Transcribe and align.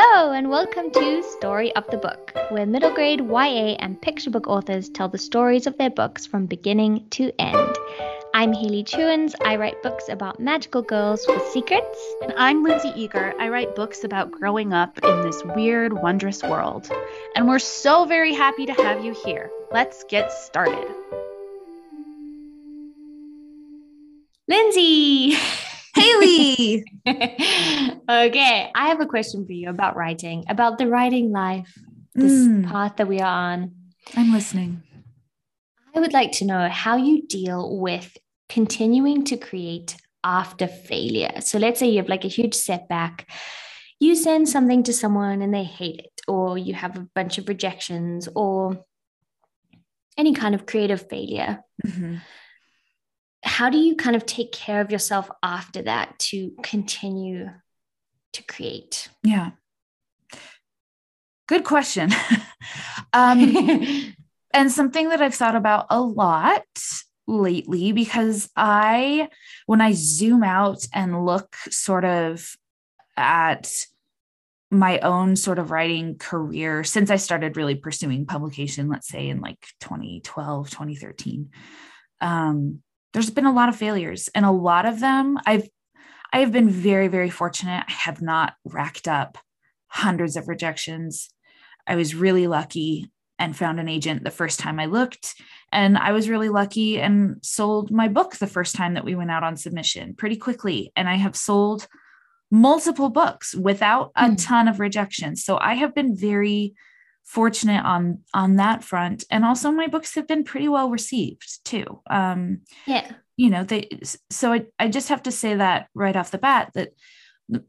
Hello, 0.00 0.30
and 0.30 0.48
welcome 0.48 0.92
to 0.92 1.24
Story 1.24 1.74
of 1.74 1.84
the 1.88 1.96
Book, 1.96 2.32
where 2.50 2.64
middle 2.64 2.94
grade 2.94 3.20
YA 3.20 3.74
and 3.80 4.00
picture 4.00 4.30
book 4.30 4.46
authors 4.46 4.88
tell 4.88 5.08
the 5.08 5.18
stories 5.18 5.66
of 5.66 5.76
their 5.76 5.90
books 5.90 6.24
from 6.24 6.46
beginning 6.46 7.08
to 7.10 7.32
end. 7.40 7.76
I'm 8.32 8.52
Hayley 8.52 8.84
Chewins. 8.84 9.34
I 9.44 9.56
write 9.56 9.82
books 9.82 10.08
about 10.08 10.38
magical 10.38 10.82
girls 10.82 11.26
with 11.26 11.42
secrets. 11.48 11.98
And 12.22 12.32
I'm 12.38 12.62
Lindsay 12.62 12.90
Eagar. 12.90 13.34
I 13.40 13.48
write 13.48 13.74
books 13.74 14.04
about 14.04 14.30
growing 14.30 14.72
up 14.72 14.96
in 15.02 15.22
this 15.22 15.42
weird, 15.56 15.92
wondrous 15.92 16.44
world. 16.44 16.88
And 17.34 17.48
we're 17.48 17.58
so 17.58 18.04
very 18.04 18.32
happy 18.32 18.66
to 18.66 18.74
have 18.74 19.04
you 19.04 19.16
here. 19.24 19.50
Let's 19.72 20.04
get 20.04 20.30
started. 20.30 20.86
Lindsay! 24.46 25.36
Okay, 28.10 28.70
I 28.74 28.88
have 28.88 29.00
a 29.00 29.06
question 29.06 29.46
for 29.46 29.52
you 29.52 29.68
about 29.68 29.96
writing, 29.96 30.44
about 30.48 30.78
the 30.78 30.88
writing 30.88 31.30
life, 31.30 31.72
this 32.14 32.32
mm. 32.32 32.66
path 32.66 32.96
that 32.96 33.06
we 33.06 33.20
are 33.20 33.52
on. 33.52 33.72
I'm 34.16 34.32
listening. 34.32 34.82
I 35.94 36.00
would 36.00 36.12
like 36.12 36.32
to 36.32 36.44
know 36.44 36.68
how 36.68 36.96
you 36.96 37.26
deal 37.26 37.78
with 37.78 38.16
continuing 38.48 39.24
to 39.24 39.36
create 39.36 39.96
after 40.24 40.66
failure. 40.66 41.40
So 41.40 41.58
let's 41.58 41.78
say 41.78 41.88
you 41.88 41.98
have 41.98 42.08
like 42.08 42.24
a 42.24 42.28
huge 42.28 42.54
setback. 42.54 43.30
You 44.00 44.14
send 44.14 44.48
something 44.48 44.82
to 44.84 44.92
someone 44.92 45.42
and 45.42 45.52
they 45.52 45.64
hate 45.64 46.00
it, 46.00 46.20
or 46.26 46.56
you 46.56 46.74
have 46.74 46.96
a 46.96 47.06
bunch 47.14 47.38
of 47.38 47.48
rejections, 47.48 48.28
or 48.34 48.84
any 50.16 50.32
kind 50.34 50.54
of 50.54 50.66
creative 50.66 51.08
failure. 51.08 51.62
Mm-hmm. 51.86 52.16
How 53.42 53.70
do 53.70 53.78
you 53.78 53.96
kind 53.96 54.16
of 54.16 54.26
take 54.26 54.52
care 54.52 54.80
of 54.80 54.90
yourself 54.90 55.30
after 55.42 55.82
that 55.82 56.18
to 56.18 56.52
continue 56.62 57.50
to 58.32 58.42
create? 58.42 59.08
Yeah. 59.22 59.50
Good 61.46 61.64
question. 61.64 62.10
um, 63.12 64.14
and 64.52 64.70
something 64.70 65.08
that 65.08 65.22
I've 65.22 65.34
thought 65.34 65.56
about 65.56 65.86
a 65.90 66.00
lot 66.00 66.64
lately 67.26 67.92
because 67.92 68.50
I, 68.56 69.28
when 69.66 69.80
I 69.80 69.92
zoom 69.92 70.42
out 70.42 70.86
and 70.92 71.24
look 71.24 71.56
sort 71.70 72.04
of 72.04 72.56
at 73.16 73.70
my 74.70 74.98
own 75.00 75.36
sort 75.36 75.58
of 75.58 75.70
writing 75.70 76.18
career 76.18 76.84
since 76.84 77.10
I 77.10 77.16
started 77.16 77.56
really 77.56 77.74
pursuing 77.74 78.26
publication, 78.26 78.88
let's 78.88 79.08
say 79.08 79.28
in 79.28 79.40
like 79.40 79.66
2012, 79.80 80.70
2013, 80.70 81.50
um, 82.20 82.82
there's 83.12 83.30
been 83.30 83.46
a 83.46 83.52
lot 83.52 83.68
of 83.68 83.76
failures 83.76 84.28
and 84.34 84.44
a 84.44 84.50
lot 84.50 84.86
of 84.86 85.00
them 85.00 85.38
I've 85.46 85.68
I 86.32 86.40
have 86.40 86.52
been 86.52 86.68
very, 86.68 87.08
very 87.08 87.30
fortunate. 87.30 87.84
I 87.88 87.92
have 87.92 88.20
not 88.20 88.54
racked 88.64 89.08
up 89.08 89.38
hundreds 89.88 90.36
of 90.36 90.48
rejections. 90.48 91.30
I 91.86 91.96
was 91.96 92.14
really 92.14 92.46
lucky 92.46 93.10
and 93.38 93.56
found 93.56 93.80
an 93.80 93.88
agent 93.88 94.24
the 94.24 94.30
first 94.30 94.58
time 94.58 94.78
I 94.78 94.86
looked. 94.86 95.34
And 95.72 95.96
I 95.96 96.12
was 96.12 96.28
really 96.28 96.48
lucky 96.48 97.00
and 97.00 97.36
sold 97.42 97.90
my 97.90 98.08
book 98.08 98.36
the 98.36 98.46
first 98.46 98.74
time 98.74 98.94
that 98.94 99.04
we 99.04 99.14
went 99.14 99.30
out 99.30 99.44
on 99.44 99.56
submission 99.56 100.14
pretty 100.14 100.36
quickly. 100.36 100.92
And 100.96 101.08
I 101.08 101.14
have 101.14 101.36
sold 101.36 101.86
multiple 102.50 103.10
books 103.10 103.54
without 103.54 104.10
a 104.16 104.24
mm. 104.24 104.44
ton 104.44 104.68
of 104.68 104.80
rejections. 104.80 105.44
So 105.44 105.58
I 105.58 105.74
have 105.74 105.94
been 105.94 106.16
very 106.16 106.74
fortunate 107.28 107.84
on 107.84 108.20
on 108.32 108.56
that 108.56 108.82
front. 108.82 109.22
And 109.30 109.44
also 109.44 109.70
my 109.70 109.86
books 109.86 110.14
have 110.14 110.26
been 110.26 110.44
pretty 110.44 110.66
well 110.66 110.88
received 110.88 111.64
too. 111.64 112.00
Um 112.08 112.62
yeah. 112.86 113.12
you 113.36 113.50
know 113.50 113.64
they 113.64 114.00
so 114.30 114.52
I, 114.54 114.66
I 114.78 114.88
just 114.88 115.10
have 115.10 115.22
to 115.24 115.32
say 115.32 115.54
that 115.54 115.88
right 115.94 116.16
off 116.16 116.30
the 116.30 116.38
bat 116.38 116.70
that 116.74 116.90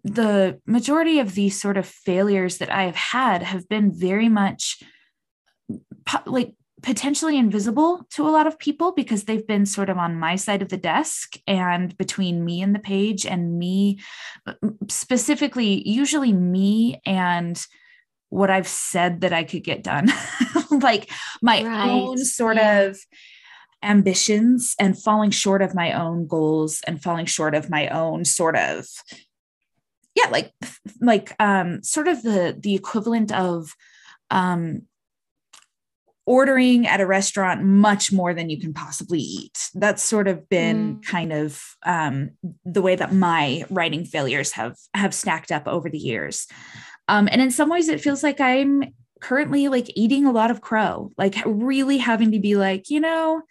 the 0.04 0.60
majority 0.66 1.20
of 1.20 1.36
these 1.36 1.60
sort 1.60 1.78
of 1.78 1.86
failures 1.86 2.58
that 2.58 2.70
i 2.70 2.84
have 2.84 2.98
had 2.98 3.44
have 3.44 3.70
been 3.70 3.94
very 3.94 4.28
much 4.28 4.82
like 6.26 6.54
potentially 6.82 7.38
invisible 7.38 8.06
to 8.10 8.28
a 8.28 8.32
lot 8.32 8.48
of 8.48 8.60
people 8.60 8.92
because 8.92 9.24
they've 9.24 9.48
been 9.48 9.66
sort 9.66 9.90
of 9.90 9.98
on 9.98 10.20
my 10.20 10.36
side 10.36 10.62
of 10.62 10.70
the 10.70 10.78
desk 10.78 11.38
and 11.48 11.98
between 11.98 12.44
me 12.44 12.62
and 12.62 12.76
the 12.76 12.80
page 12.80 13.26
and 13.26 13.58
me 13.58 14.00
specifically 14.90 15.88
usually 15.88 16.34
me 16.34 17.02
and 17.06 17.66
what 18.30 18.50
I've 18.50 18.68
said 18.68 19.22
that 19.22 19.34
I 19.34 19.44
could 19.44 19.64
get 19.64 19.84
done 19.84 20.08
like 20.72 21.12
my 21.42 21.64
right. 21.64 21.90
own 21.90 22.18
sort 22.18 22.58
yeah. 22.58 22.82
of 22.82 23.00
ambitions 23.84 24.76
and 24.80 25.02
falling 25.02 25.32
short 25.32 25.62
of 25.62 25.74
my 25.74 25.94
own 25.94 26.28
goals 26.28 26.82
and 26.86 27.02
falling 27.02 27.26
short 27.26 27.56
of 27.56 27.70
my 27.70 27.88
own 27.88 28.26
sort 28.26 28.56
of 28.56 28.88
yeah 30.16 30.30
like 30.30 30.54
like 31.00 31.34
um 31.40 31.82
sort 31.82 32.08
of 32.08 32.22
the 32.24 32.58
the 32.60 32.76
equivalent 32.76 33.32
of 33.32 33.74
um 34.32 34.82
ordering 36.30 36.86
at 36.86 37.02
a 37.02 37.08
restaurant 37.08 37.64
much 37.64 38.12
more 38.12 38.36
than 38.36 38.52
you 38.52 38.60
can 38.62 38.72
possibly 38.72 39.18
eat. 39.18 39.58
That's 39.74 40.04
sort 40.04 40.28
of 40.28 40.48
been 40.48 40.98
mm. 40.98 41.04
kind 41.04 41.34
of 41.34 41.60
um, 41.84 42.30
the 42.64 42.84
way 42.84 42.96
that 42.96 43.12
my 43.12 43.64
writing 43.72 44.06
failures 44.06 44.52
have 44.52 44.76
have 44.94 45.16
stacked 45.16 45.52
up 45.52 45.68
over 45.68 45.90
the 45.90 45.98
years. 45.98 46.46
Um, 47.10 47.28
and 47.32 47.42
in 47.42 47.52
some 47.52 47.70
ways, 47.70 47.90
it 47.90 48.02
feels 48.02 48.24
like 48.24 48.40
I'm 48.40 48.94
currently 49.20 49.68
like 49.68 49.92
eating 49.96 50.26
a 50.26 50.32
lot 50.32 50.52
of 50.52 50.62
crow, 50.62 51.12
like 51.18 51.36
really 51.46 51.98
having 51.98 52.32
to 52.32 52.40
be 52.40 52.56
like, 52.56 52.90
you 52.90 53.00
know, 53.00 53.42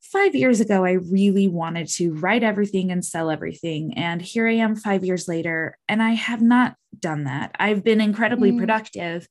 five 0.00 0.34
years 0.34 0.60
ago, 0.60 0.84
I 0.84 0.92
really 0.92 1.48
wanted 1.48 1.88
to 1.90 2.12
write 2.14 2.42
everything 2.42 2.90
and 2.90 3.04
sell 3.04 3.30
everything. 3.30 3.94
And 3.96 4.20
here 4.20 4.48
I 4.48 4.54
am 4.54 4.74
five 4.76 5.04
years 5.04 5.28
later, 5.28 5.78
and 5.88 6.02
I 6.02 6.10
have 6.10 6.42
not 6.42 6.74
done 6.98 7.24
that. 7.24 7.54
I've 7.58 7.84
been 7.84 8.00
incredibly 8.00 8.52
mm. 8.52 8.58
productive. 8.58 9.28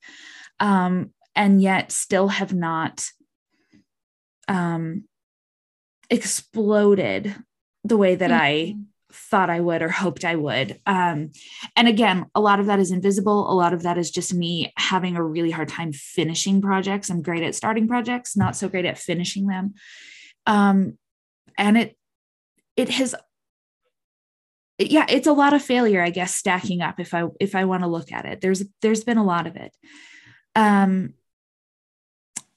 Um, 0.60 1.12
and 1.36 1.62
yet 1.62 1.92
still 1.92 2.28
have 2.28 2.54
not 2.54 3.06
um, 4.48 5.06
exploded 6.10 7.36
the 7.84 7.98
way 7.98 8.16
that 8.16 8.32
mm-hmm. 8.32 8.42
I 8.42 8.76
thought 9.14 9.50
I 9.50 9.60
would 9.60 9.82
or 9.82 9.90
hoped 9.90 10.26
I 10.26 10.36
would. 10.36 10.80
Um, 10.86 11.32
and 11.76 11.88
again, 11.88 12.26
a 12.36 12.42
lot 12.42 12.60
of 12.60 12.68
that 12.68 12.80
is 12.80 12.92
invisible. 12.92 13.52
A 13.52 13.54
lot 13.54 13.74
of 13.74 13.84
that 13.84 13.98
is 13.98 14.12
just 14.12 14.34
me 14.34 14.74
having 14.78 15.16
a 15.16 15.24
really 15.24 15.52
hard 15.52 15.70
time 15.70 15.94
finishing 15.94 16.62
projects. 16.62 17.10
I'm 17.10 17.22
great 17.22 17.44
at 17.44 17.56
starting 17.56 17.88
projects, 17.88 18.36
not 18.36 18.56
so 18.56 18.70
great 18.70 18.86
at 18.86 18.98
finishing 18.98 19.48
them. 19.48 19.74
Um, 20.46 20.98
and 21.58 21.78
it 21.78 21.98
it 22.76 22.90
has 22.90 23.16
yeah, 24.78 25.06
it's 25.10 25.28
a 25.28 25.34
lot 25.34 25.54
of 25.54 25.62
failure, 25.62 26.02
I 26.02 26.10
guess, 26.10 26.34
stacking 26.34 26.82
up 26.82 27.00
if 27.00 27.14
I 27.14 27.26
if 27.40 27.56
I 27.56 27.66
want 27.66 27.84
to 27.84 27.88
look 27.88 28.12
at 28.12 28.26
it. 28.26 28.42
There's 28.42 28.64
there's 28.82 29.04
been 29.04 29.18
a 29.18 29.24
lot 29.24 29.48
of 29.48 29.56
it. 29.56 29.76
Um, 30.56 31.14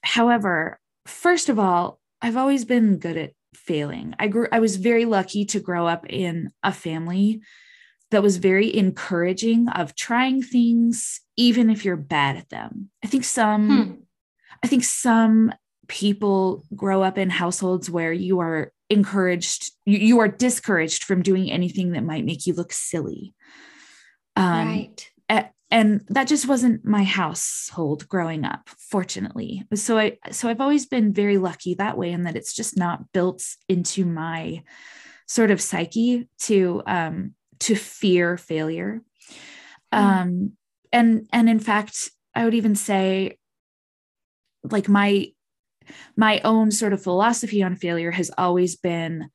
However, 0.05 0.79
first 1.07 1.49
of 1.49 1.57
all, 1.57 1.99
I've 2.21 2.37
always 2.37 2.63
been 2.63 2.97
good 2.97 3.17
at 3.17 3.31
failing. 3.55 4.13
I 4.19 4.27
grew 4.27 4.47
I 4.51 4.59
was 4.59 4.75
very 4.75 5.05
lucky 5.05 5.45
to 5.45 5.59
grow 5.59 5.87
up 5.87 6.05
in 6.09 6.51
a 6.63 6.71
family 6.71 7.41
that 8.11 8.23
was 8.23 8.37
very 8.37 8.75
encouraging 8.75 9.67
of 9.69 9.95
trying 9.95 10.41
things 10.41 11.21
even 11.37 11.69
if 11.69 11.83
you're 11.83 11.97
bad 11.97 12.37
at 12.37 12.49
them. 12.49 12.89
I 13.03 13.07
think 13.07 13.23
some 13.23 13.69
hmm. 13.69 13.93
I 14.63 14.67
think 14.67 14.83
some 14.83 15.53
people 15.87 16.63
grow 16.75 17.03
up 17.03 17.17
in 17.17 17.29
households 17.29 17.89
where 17.89 18.13
you 18.13 18.39
are 18.39 18.71
encouraged 18.89 19.71
you, 19.85 19.97
you 19.97 20.19
are 20.19 20.27
discouraged 20.27 21.03
from 21.03 21.21
doing 21.21 21.51
anything 21.51 21.91
that 21.91 22.03
might 22.03 22.25
make 22.25 22.45
you 22.45 22.53
look 22.53 22.71
silly. 22.71 23.33
Um, 24.35 24.67
right 24.67 25.11
and 25.75 26.05
that 26.07 26.29
just 26.29 26.47
wasn't 26.47 26.85
my 26.85 27.03
household 27.03 28.07
growing 28.07 28.45
up 28.45 28.69
fortunately 28.69 29.63
so 29.73 29.97
i 29.97 30.17
so 30.31 30.47
i've 30.47 30.61
always 30.61 30.85
been 30.85 31.11
very 31.11 31.37
lucky 31.37 31.73
that 31.73 31.97
way 31.97 32.11
and 32.13 32.25
that 32.25 32.37
it's 32.37 32.53
just 32.53 32.77
not 32.77 33.11
built 33.11 33.43
into 33.67 34.05
my 34.05 34.63
sort 35.27 35.51
of 35.51 35.61
psyche 35.61 36.29
to 36.39 36.81
um 36.87 37.33
to 37.59 37.75
fear 37.75 38.37
failure 38.37 39.01
mm. 39.93 39.99
um 39.99 40.53
and 40.93 41.27
and 41.33 41.49
in 41.49 41.59
fact 41.59 42.09
i 42.33 42.45
would 42.45 42.55
even 42.55 42.75
say 42.75 43.37
like 44.63 44.87
my 44.87 45.27
my 46.15 46.39
own 46.45 46.71
sort 46.71 46.93
of 46.93 47.03
philosophy 47.03 47.61
on 47.61 47.75
failure 47.75 48.11
has 48.11 48.31
always 48.37 48.77
been 48.77 49.29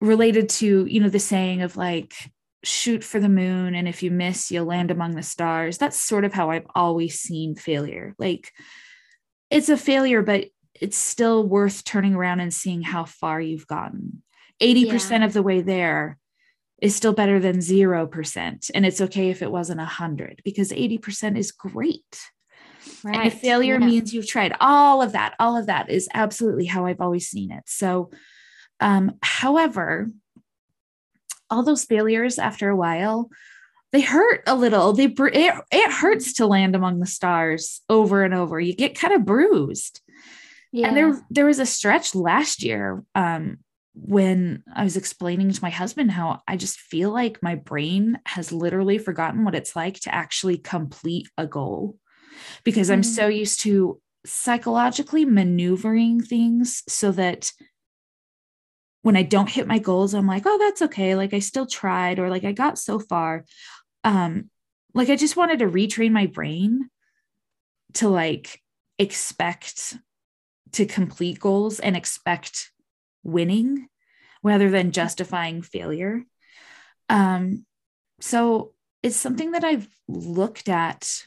related 0.00 0.48
to 0.48 0.86
you 0.86 1.00
know 1.00 1.10
the 1.10 1.18
saying 1.18 1.60
of 1.60 1.76
like 1.76 2.14
shoot 2.64 3.04
for 3.04 3.20
the 3.20 3.28
moon 3.28 3.74
and 3.74 3.86
if 3.86 4.02
you 4.02 4.10
miss 4.10 4.50
you'll 4.50 4.64
land 4.64 4.90
among 4.90 5.14
the 5.14 5.22
stars. 5.22 5.78
That's 5.78 6.00
sort 6.00 6.24
of 6.24 6.32
how 6.32 6.50
i've 6.50 6.66
always 6.74 7.18
seen 7.20 7.54
failure. 7.54 8.14
Like 8.18 8.52
it's 9.50 9.68
a 9.68 9.76
failure 9.76 10.22
but 10.22 10.46
it's 10.74 10.96
still 10.96 11.46
worth 11.46 11.84
turning 11.84 12.14
around 12.14 12.40
and 12.40 12.52
seeing 12.54 12.82
how 12.82 13.04
far 13.04 13.40
you've 13.40 13.66
gotten. 13.66 14.22
80% 14.60 15.10
yeah. 15.10 15.24
of 15.24 15.32
the 15.32 15.42
way 15.42 15.60
there 15.60 16.18
is 16.80 16.94
still 16.94 17.12
better 17.12 17.40
than 17.40 17.58
0% 17.58 18.70
and 18.74 18.86
it's 18.86 19.00
okay 19.00 19.30
if 19.30 19.42
it 19.42 19.50
wasn't 19.50 19.78
100 19.78 20.42
because 20.44 20.70
80% 20.70 21.36
is 21.36 21.52
great. 21.52 22.20
Right 23.04 23.16
and 23.16 23.26
if 23.26 23.40
failure 23.40 23.78
yeah. 23.78 23.86
means 23.86 24.14
you've 24.14 24.26
tried 24.26 24.54
all 24.60 25.02
of 25.02 25.12
that 25.12 25.34
all 25.38 25.56
of 25.56 25.66
that 25.66 25.90
is 25.90 26.08
absolutely 26.14 26.64
how 26.64 26.86
i've 26.86 27.00
always 27.00 27.28
seen 27.28 27.50
it. 27.52 27.64
So 27.66 28.10
um 28.80 29.12
however 29.22 30.10
all 31.50 31.62
those 31.62 31.84
failures 31.84 32.38
after 32.38 32.68
a 32.68 32.76
while 32.76 33.30
they 33.92 34.00
hurt 34.02 34.42
a 34.46 34.54
little. 34.54 34.92
They 34.92 35.06
it, 35.06 35.54
it 35.70 35.90
hurts 35.90 36.34
to 36.34 36.46
land 36.46 36.76
among 36.76 37.00
the 37.00 37.06
stars 37.06 37.80
over 37.88 38.22
and 38.22 38.34
over. 38.34 38.60
You 38.60 38.74
get 38.74 38.98
kind 38.98 39.14
of 39.14 39.24
bruised. 39.24 40.00
Yeah. 40.72 40.88
And 40.88 40.96
there 40.96 41.20
there 41.30 41.46
was 41.46 41.58
a 41.58 41.66
stretch 41.66 42.14
last 42.14 42.62
year 42.62 43.02
um, 43.14 43.58
when 43.94 44.62
I 44.74 44.84
was 44.84 44.96
explaining 44.96 45.50
to 45.50 45.62
my 45.62 45.70
husband 45.70 46.10
how 46.10 46.42
I 46.46 46.56
just 46.56 46.78
feel 46.78 47.10
like 47.10 47.42
my 47.42 47.54
brain 47.54 48.18
has 48.26 48.52
literally 48.52 48.98
forgotten 48.98 49.44
what 49.44 49.54
it's 49.54 49.74
like 49.74 50.00
to 50.00 50.14
actually 50.14 50.58
complete 50.58 51.28
a 51.38 51.46
goal 51.46 51.96
because 52.64 52.88
mm-hmm. 52.88 52.94
I'm 52.94 53.02
so 53.02 53.26
used 53.28 53.60
to 53.60 54.00
psychologically 54.26 55.24
maneuvering 55.24 56.20
things 56.20 56.82
so 56.86 57.10
that 57.12 57.52
when 59.08 59.16
I 59.16 59.22
don't 59.22 59.48
hit 59.48 59.66
my 59.66 59.78
goals, 59.78 60.12
I'm 60.12 60.26
like, 60.26 60.42
oh, 60.44 60.58
that's 60.58 60.82
okay. 60.82 61.14
Like 61.14 61.32
I 61.32 61.38
still 61.38 61.64
tried, 61.64 62.18
or 62.18 62.28
like 62.28 62.44
I 62.44 62.52
got 62.52 62.78
so 62.78 62.98
far. 62.98 63.46
Um, 64.04 64.50
like 64.92 65.08
I 65.08 65.16
just 65.16 65.34
wanted 65.34 65.60
to 65.60 65.64
retrain 65.64 66.12
my 66.12 66.26
brain 66.26 66.90
to 67.94 68.10
like 68.10 68.60
expect 68.98 69.96
to 70.72 70.84
complete 70.84 71.40
goals 71.40 71.80
and 71.80 71.96
expect 71.96 72.70
winning 73.22 73.88
rather 74.42 74.70
than 74.70 74.92
justifying 74.92 75.62
failure. 75.62 76.24
Um, 77.08 77.64
so 78.20 78.74
it's 79.02 79.16
something 79.16 79.52
that 79.52 79.64
I've 79.64 79.88
looked 80.06 80.68
at 80.68 81.26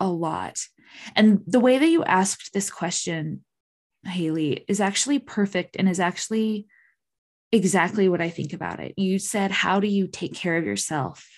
a 0.00 0.08
lot. 0.08 0.58
And 1.14 1.42
the 1.46 1.60
way 1.60 1.76
that 1.76 1.90
you 1.90 2.02
asked 2.02 2.54
this 2.54 2.70
question, 2.70 3.44
Hayley, 4.04 4.64
is 4.68 4.80
actually 4.80 5.18
perfect 5.18 5.76
and 5.78 5.88
is 5.88 6.00
actually 6.00 6.66
exactly 7.50 8.08
what 8.08 8.20
I 8.20 8.30
think 8.30 8.52
about 8.52 8.80
it. 8.80 8.94
You 8.96 9.18
said, 9.18 9.50
How 9.50 9.80
do 9.80 9.86
you 9.86 10.06
take 10.06 10.34
care 10.34 10.56
of 10.56 10.64
yourself? 10.64 11.28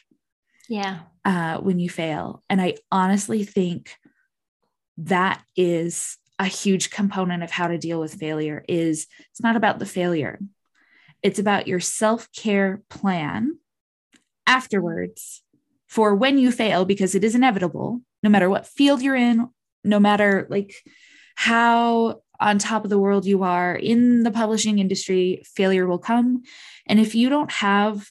Yeah. 0.69 1.01
Uh, 1.25 1.59
when 1.59 1.79
you 1.79 1.91
fail. 1.91 2.43
And 2.49 2.61
I 2.61 2.77
honestly 2.91 3.45
think 3.45 3.91
that 4.99 5.43
is 5.57 6.17
a 6.39 6.47
huge 6.47 6.91
component 6.91 7.43
of 7.43 7.51
how 7.51 7.69
to 7.69 7.79
deal 7.79 8.01
with 8.01 8.15
failure 8.15 8.65
is 8.69 9.07
it's 9.31 9.43
not 9.43 9.57
about 9.57 9.79
the 9.79 9.87
failure 9.87 10.39
it's 11.23 11.39
about 11.39 11.67
your 11.67 11.81
self-care 11.81 12.83
plan 12.91 13.57
afterwards 14.47 15.43
for 15.89 16.15
when 16.15 16.39
you 16.39 16.51
fail 16.51 16.85
because 16.85 17.15
it 17.15 17.25
is 17.25 17.35
inevitable 17.35 18.01
no 18.23 18.31
matter 18.31 18.51
what 18.51 18.67
field 18.67 19.01
you're 19.01 19.15
in 19.15 19.49
no 19.85 20.01
matter 20.01 20.47
like 20.51 20.75
how 21.37 22.21
on 22.45 22.59
top 22.59 22.85
of 22.85 22.91
the 22.91 22.99
world 22.99 23.25
you 23.25 23.43
are 23.43 23.75
in 23.75 24.23
the 24.23 24.31
publishing 24.31 24.79
industry 24.79 25.43
failure 25.57 25.87
will 25.87 25.99
come 25.99 26.43
and 26.87 27.01
if 27.01 27.15
you 27.15 27.29
don't 27.29 27.51
have 27.51 28.11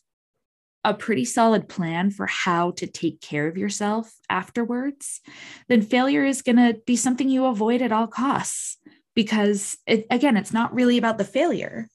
a 0.83 0.93
pretty 0.93 1.23
solid 1.23 1.69
plan 1.69 2.11
for 2.11 2.27
how 2.27 2.71
to 2.71 2.87
take 2.87 3.21
care 3.21 3.47
of 3.47 3.57
yourself 3.57 4.13
afterwards, 4.29 5.21
then 5.69 5.81
failure 5.81 6.25
is 6.25 6.41
going 6.41 6.57
to 6.57 6.79
be 6.85 6.95
something 6.95 7.29
you 7.29 7.45
avoid 7.45 7.81
at 7.81 7.91
all 7.91 8.07
costs 8.07 8.77
because 9.15 9.77
it, 9.87 10.05
again, 10.09 10.35
it's 10.35 10.51
not 10.51 10.73
really 10.73 10.97
about 10.97 11.17
the 11.17 11.23
failure. 11.23 11.87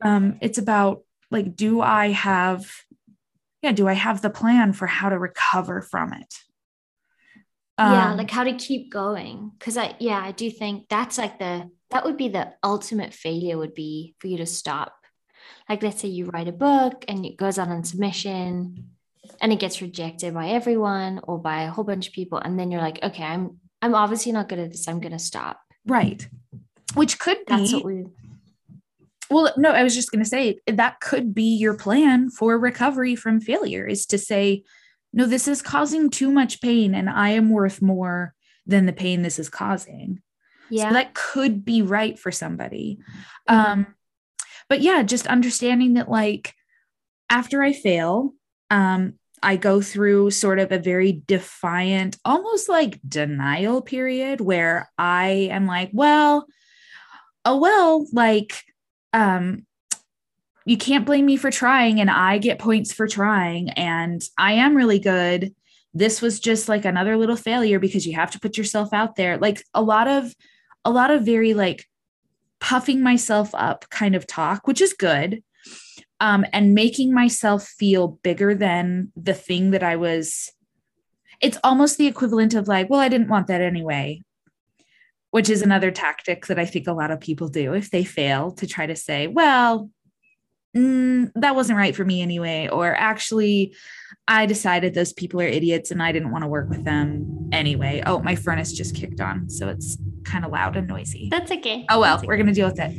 Um, 0.00 0.38
it's 0.40 0.58
about 0.58 1.02
like, 1.30 1.54
do 1.54 1.80
I 1.80 2.08
have, 2.08 2.70
yeah, 3.62 3.72
do 3.72 3.88
I 3.88 3.94
have 3.94 4.22
the 4.22 4.30
plan 4.30 4.72
for 4.72 4.86
how 4.86 5.10
to 5.10 5.18
recover 5.18 5.82
from 5.82 6.12
it? 6.14 6.34
Um, 7.76 7.92
yeah, 7.92 8.14
like 8.14 8.30
how 8.30 8.44
to 8.44 8.54
keep 8.54 8.92
going. 8.92 9.52
Cause 9.58 9.76
I, 9.76 9.96
yeah, 9.98 10.20
I 10.22 10.32
do 10.32 10.50
think 10.50 10.88
that's 10.88 11.18
like 11.18 11.38
the, 11.38 11.70
that 11.90 12.04
would 12.04 12.16
be 12.16 12.28
the 12.28 12.52
ultimate 12.62 13.12
failure 13.12 13.58
would 13.58 13.74
be 13.74 14.14
for 14.18 14.28
you 14.28 14.36
to 14.38 14.46
stop 14.46 14.94
like 15.68 15.82
let's 15.82 16.00
say 16.00 16.08
you 16.08 16.26
write 16.26 16.48
a 16.48 16.52
book 16.52 17.04
and 17.08 17.24
it 17.24 17.36
goes 17.36 17.58
out 17.58 17.68
on 17.68 17.84
submission 17.84 18.90
and 19.40 19.52
it 19.52 19.58
gets 19.58 19.80
rejected 19.80 20.34
by 20.34 20.48
everyone 20.48 21.20
or 21.24 21.38
by 21.38 21.62
a 21.62 21.70
whole 21.70 21.84
bunch 21.84 22.08
of 22.08 22.12
people 22.12 22.38
and 22.38 22.58
then 22.58 22.70
you're 22.70 22.80
like 22.80 23.02
okay 23.02 23.24
i'm 23.24 23.58
i'm 23.82 23.94
obviously 23.94 24.32
not 24.32 24.48
good 24.48 24.58
at 24.58 24.70
this 24.70 24.88
i'm 24.88 25.00
going 25.00 25.12
to 25.12 25.18
stop 25.18 25.60
right 25.86 26.28
which 26.94 27.18
could 27.18 27.38
be 27.38 27.44
that's 27.48 27.72
what 27.72 27.84
we 27.84 28.04
well 29.30 29.52
no 29.56 29.70
i 29.70 29.82
was 29.82 29.94
just 29.94 30.10
going 30.10 30.22
to 30.22 30.28
say 30.28 30.58
that 30.66 31.00
could 31.00 31.34
be 31.34 31.56
your 31.56 31.74
plan 31.74 32.30
for 32.30 32.58
recovery 32.58 33.16
from 33.16 33.40
failure 33.40 33.86
is 33.86 34.06
to 34.06 34.18
say 34.18 34.62
no 35.14 35.26
this 35.26 35.48
is 35.48 35.62
causing 35.62 36.10
too 36.10 36.30
much 36.30 36.60
pain 36.60 36.94
and 36.94 37.08
i 37.08 37.30
am 37.30 37.50
worth 37.50 37.80
more 37.80 38.34
than 38.66 38.86
the 38.86 38.92
pain 38.92 39.22
this 39.22 39.38
is 39.38 39.48
causing. 39.48 40.20
Yeah. 40.70 40.88
so 40.88 40.94
that 40.94 41.14
could 41.14 41.64
be 41.64 41.82
right 41.82 42.18
for 42.18 42.32
somebody. 42.32 42.98
Mm-hmm. 43.48 43.72
um 43.72 43.86
but 44.68 44.80
yeah, 44.80 45.02
just 45.02 45.26
understanding 45.26 45.94
that 45.94 46.10
like 46.10 46.54
after 47.28 47.62
I 47.62 47.72
fail, 47.72 48.32
um, 48.70 49.14
I 49.42 49.56
go 49.56 49.82
through 49.82 50.30
sort 50.30 50.58
of 50.58 50.72
a 50.72 50.78
very 50.78 51.22
defiant, 51.26 52.16
almost 52.24 52.68
like 52.68 52.98
denial 53.06 53.82
period 53.82 54.40
where 54.40 54.90
I 54.96 55.48
am 55.52 55.66
like, 55.66 55.90
well, 55.92 56.46
oh 57.44 57.58
well, 57.58 58.06
like 58.12 58.62
um 59.12 59.66
you 60.64 60.76
can't 60.76 61.04
blame 61.04 61.26
me 61.26 61.36
for 61.36 61.50
trying 61.50 62.00
and 62.00 62.10
I 62.10 62.38
get 62.38 62.58
points 62.58 62.92
for 62.92 63.06
trying 63.06 63.70
and 63.70 64.22
I 64.38 64.52
am 64.52 64.76
really 64.76 64.98
good. 64.98 65.54
This 65.92 66.22
was 66.22 66.40
just 66.40 66.68
like 66.68 66.84
another 66.84 67.16
little 67.16 67.36
failure 67.36 67.78
because 67.78 68.06
you 68.06 68.14
have 68.14 68.30
to 68.32 68.40
put 68.40 68.56
yourself 68.56 68.92
out 68.92 69.16
there. 69.16 69.36
Like 69.36 69.62
a 69.74 69.82
lot 69.82 70.08
of 70.08 70.34
a 70.84 70.90
lot 70.90 71.10
of 71.10 71.22
very 71.22 71.54
like 71.54 71.86
puffing 72.60 73.02
myself 73.02 73.50
up 73.54 73.88
kind 73.90 74.14
of 74.14 74.26
talk, 74.26 74.66
which 74.66 74.80
is 74.80 74.92
good, 74.94 75.42
um, 76.20 76.44
and 76.52 76.74
making 76.74 77.12
myself 77.12 77.66
feel 77.66 78.18
bigger 78.22 78.54
than 78.54 79.12
the 79.16 79.34
thing 79.34 79.70
that 79.72 79.82
I 79.82 79.96
was. 79.96 80.50
It's 81.40 81.58
almost 81.62 81.98
the 81.98 82.06
equivalent 82.06 82.54
of 82.54 82.68
like, 82.68 82.88
well, 82.88 83.00
I 83.00 83.08
didn't 83.08 83.28
want 83.28 83.48
that 83.48 83.60
anyway, 83.60 84.22
which 85.30 85.50
is 85.50 85.62
another 85.62 85.90
tactic 85.90 86.46
that 86.46 86.58
I 86.58 86.64
think 86.64 86.86
a 86.86 86.92
lot 86.92 87.10
of 87.10 87.20
people 87.20 87.48
do 87.48 87.74
if 87.74 87.90
they 87.90 88.04
fail 88.04 88.52
to 88.52 88.66
try 88.66 88.86
to 88.86 88.96
say, 88.96 89.26
well, 89.26 89.90
mm, 90.74 91.30
that 91.34 91.54
wasn't 91.54 91.78
right 91.78 91.94
for 91.94 92.04
me 92.04 92.22
anyway, 92.22 92.68
or 92.68 92.94
actually, 92.94 93.74
I 94.26 94.46
decided 94.46 94.94
those 94.94 95.12
people 95.12 95.40
are 95.40 95.46
idiots 95.46 95.90
and 95.90 96.02
I 96.02 96.12
didn't 96.12 96.30
want 96.30 96.42
to 96.42 96.48
work 96.48 96.68
with 96.68 96.84
them 96.84 97.48
anyway. 97.52 98.02
Oh, 98.06 98.20
my 98.20 98.34
furnace 98.34 98.72
just 98.72 98.94
kicked 98.94 99.20
on, 99.20 99.48
so 99.48 99.68
it's 99.68 99.98
kind 100.24 100.44
of 100.44 100.52
loud 100.52 100.76
and 100.76 100.88
noisy. 100.88 101.28
That's 101.30 101.50
okay. 101.50 101.84
Oh 101.90 102.00
well, 102.00 102.18
okay. 102.18 102.26
we're 102.26 102.36
gonna 102.36 102.54
deal 102.54 102.68
with 102.68 102.80
it. 102.80 102.96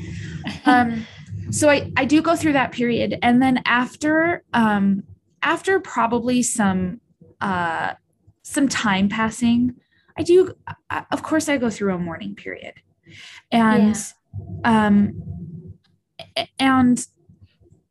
Um, 0.65 1.05
so 1.51 1.69
I 1.69 1.91
I 1.97 2.05
do 2.05 2.21
go 2.21 2.35
through 2.35 2.53
that 2.53 2.71
period, 2.71 3.17
and 3.21 3.41
then 3.41 3.61
after 3.65 4.43
um 4.53 5.03
after 5.41 5.79
probably 5.79 6.43
some 6.43 7.01
uh 7.41 7.93
some 8.43 8.67
time 8.67 9.09
passing, 9.09 9.75
I 10.17 10.23
do 10.23 10.53
uh, 10.89 11.01
of 11.11 11.23
course 11.23 11.49
I 11.49 11.57
go 11.57 11.69
through 11.69 11.93
a 11.93 11.97
mourning 11.97 12.35
period, 12.35 12.75
and 13.51 13.95
yeah. 14.63 14.87
um 14.87 15.21
and 16.59 17.05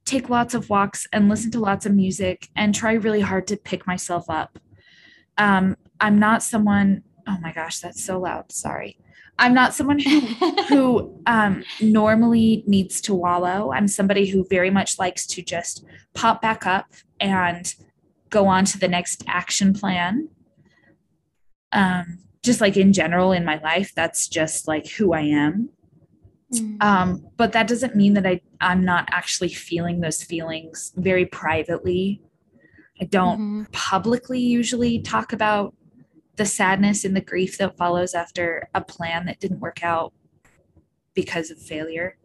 take 0.05 0.29
lots 0.29 0.55
of 0.55 0.69
walks 0.69 1.07
and 1.13 1.29
listen 1.29 1.51
to 1.53 1.61
lots 1.61 1.87
of 1.87 1.95
music 1.95 2.49
and 2.57 2.75
try 2.75 2.93
really 2.93 3.21
hard 3.21 3.47
to 3.49 3.57
pick 3.57 3.87
myself 3.87 4.29
up. 4.29 4.59
Um, 5.39 5.77
I'm 6.01 6.19
not 6.19 6.43
someone, 6.43 7.03
oh 7.27 7.39
my 7.41 7.53
gosh, 7.53 7.81
that's 7.81 8.05
so 8.05 8.19
loud. 8.21 8.53
Sorry. 8.53 8.99
I'm 9.39 9.55
not 9.55 9.75
someone 9.75 9.99
who 9.99 10.21
who 10.69 11.21
um, 11.27 11.65
normally 11.81 12.63
needs 12.67 13.01
to 13.03 13.15
wallow. 13.15 13.73
I'm 13.73 13.89
somebody 13.89 14.27
who 14.27 14.47
very 14.49 14.71
much 14.71 14.99
likes 14.99 15.27
to 15.29 15.43
just 15.43 15.85
pop 16.15 16.41
back 16.41 16.67
up 16.67 16.87
and 17.19 17.75
go 18.31 18.47
on 18.47 18.65
to 18.67 18.79
the 18.79 18.89
next 18.89 19.25
action 19.27 19.73
plan. 19.73 20.29
Um, 21.73 22.19
just 22.45 22.61
like 22.61 22.77
in 22.77 22.93
general 22.93 23.33
in 23.33 23.45
my 23.45 23.59
life, 23.59 23.93
that's 23.97 24.29
just 24.29 24.69
like 24.69 24.87
who 24.87 25.13
I 25.13 25.23
am. 25.23 25.71
Mm. 26.53 26.83
Um, 26.83 27.27
but 27.37 27.53
that 27.53 27.67
doesn't 27.67 27.97
mean 27.97 28.15
that 28.15 28.27
I, 28.27 28.41
I'm 28.61 28.85
not 28.85 29.09
actually 29.11 29.49
feeling 29.49 30.01
those 30.01 30.23
feelings 30.23 30.93
very 30.97 31.27
privately. 31.27 32.21
I 33.01 33.05
don't 33.07 33.39
mm-hmm. 33.39 33.63
publicly 33.73 34.41
usually 34.41 35.01
talk 35.01 35.33
about 35.33 35.75
the 36.37 36.47
sadness 36.47 37.05
and 37.05 37.17
the 37.17 37.21
grief 37.21 37.59
that 37.59 37.77
follows 37.77 38.15
after 38.15 38.69
a 38.75 38.81
plan 38.81 39.27
that 39.27 39.41
didn't 39.41 39.61
work 39.61 39.83
out 39.83 40.13
because 41.15 41.51
of 41.51 41.59
failure. 41.59 42.17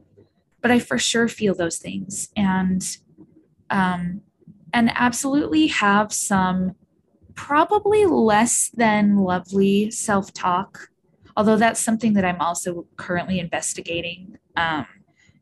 But 0.62 0.72
I 0.72 0.80
for 0.80 0.98
sure 0.98 1.28
feel 1.28 1.56
those 1.56 1.78
things 1.78 2.30
and 2.36 2.86
um, 3.70 4.22
and 4.74 4.92
absolutely 4.96 5.68
have 5.68 6.12
some 6.12 6.76
probably 7.36 8.06
less 8.06 8.70
than 8.74 9.18
lovely 9.18 9.90
self-talk 9.92 10.90
although 11.36 11.58
that's 11.58 11.80
something 11.80 12.14
that 12.14 12.26
I'm 12.26 12.42
also 12.42 12.86
currently 12.98 13.40
investigating. 13.40 14.38
Um, 14.56 14.86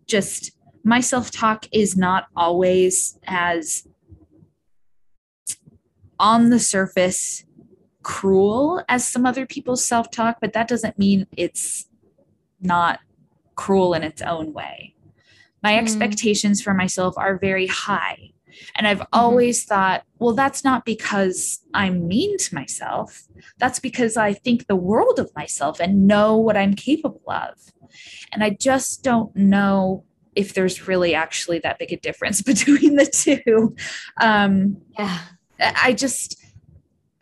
just 0.05 0.51
my 0.83 0.99
self 0.99 1.31
talk 1.31 1.65
is 1.71 1.97
not 1.97 2.27
always 2.35 3.19
as 3.27 3.87
on 6.19 6.49
the 6.49 6.59
surface 6.59 7.45
cruel 8.03 8.81
as 8.87 9.07
some 9.07 9.25
other 9.25 9.45
people's 9.45 9.83
self 9.83 10.09
talk, 10.09 10.37
but 10.39 10.53
that 10.53 10.67
doesn't 10.67 10.97
mean 10.97 11.27
it's 11.35 11.87
not 12.61 12.99
cruel 13.55 13.93
in 13.93 14.03
its 14.03 14.21
own 14.21 14.53
way. 14.53 14.95
My 15.61 15.73
mm. 15.73 15.79
expectations 15.79 16.61
for 16.61 16.73
myself 16.73 17.15
are 17.17 17.37
very 17.37 17.67
high. 17.67 18.31
And 18.75 18.87
I've 18.87 18.99
mm-hmm. 18.99 19.19
always 19.19 19.63
thought, 19.63 20.03
well, 20.19 20.33
that's 20.33 20.63
not 20.63 20.85
because 20.85 21.59
I'm 21.73 22.07
mean 22.07 22.37
to 22.37 22.55
myself. 22.55 23.23
That's 23.57 23.79
because 23.79 24.17
I 24.17 24.33
think 24.33 24.67
the 24.67 24.75
world 24.75 25.19
of 25.19 25.31
myself 25.35 25.79
and 25.79 26.07
know 26.07 26.37
what 26.37 26.57
I'm 26.57 26.73
capable 26.73 27.29
of. 27.29 27.53
And 28.31 28.43
I 28.43 28.51
just 28.51 29.03
don't 29.03 29.35
know 29.35 30.03
if 30.35 30.53
there's 30.53 30.87
really 30.87 31.15
actually 31.15 31.59
that 31.59 31.79
big 31.79 31.91
a 31.91 31.97
difference 31.97 32.41
between 32.43 32.95
the 32.95 33.05
two. 33.05 33.75
Um, 34.21 34.77
yeah. 34.97 35.19
I 35.59 35.93
just, 35.93 36.43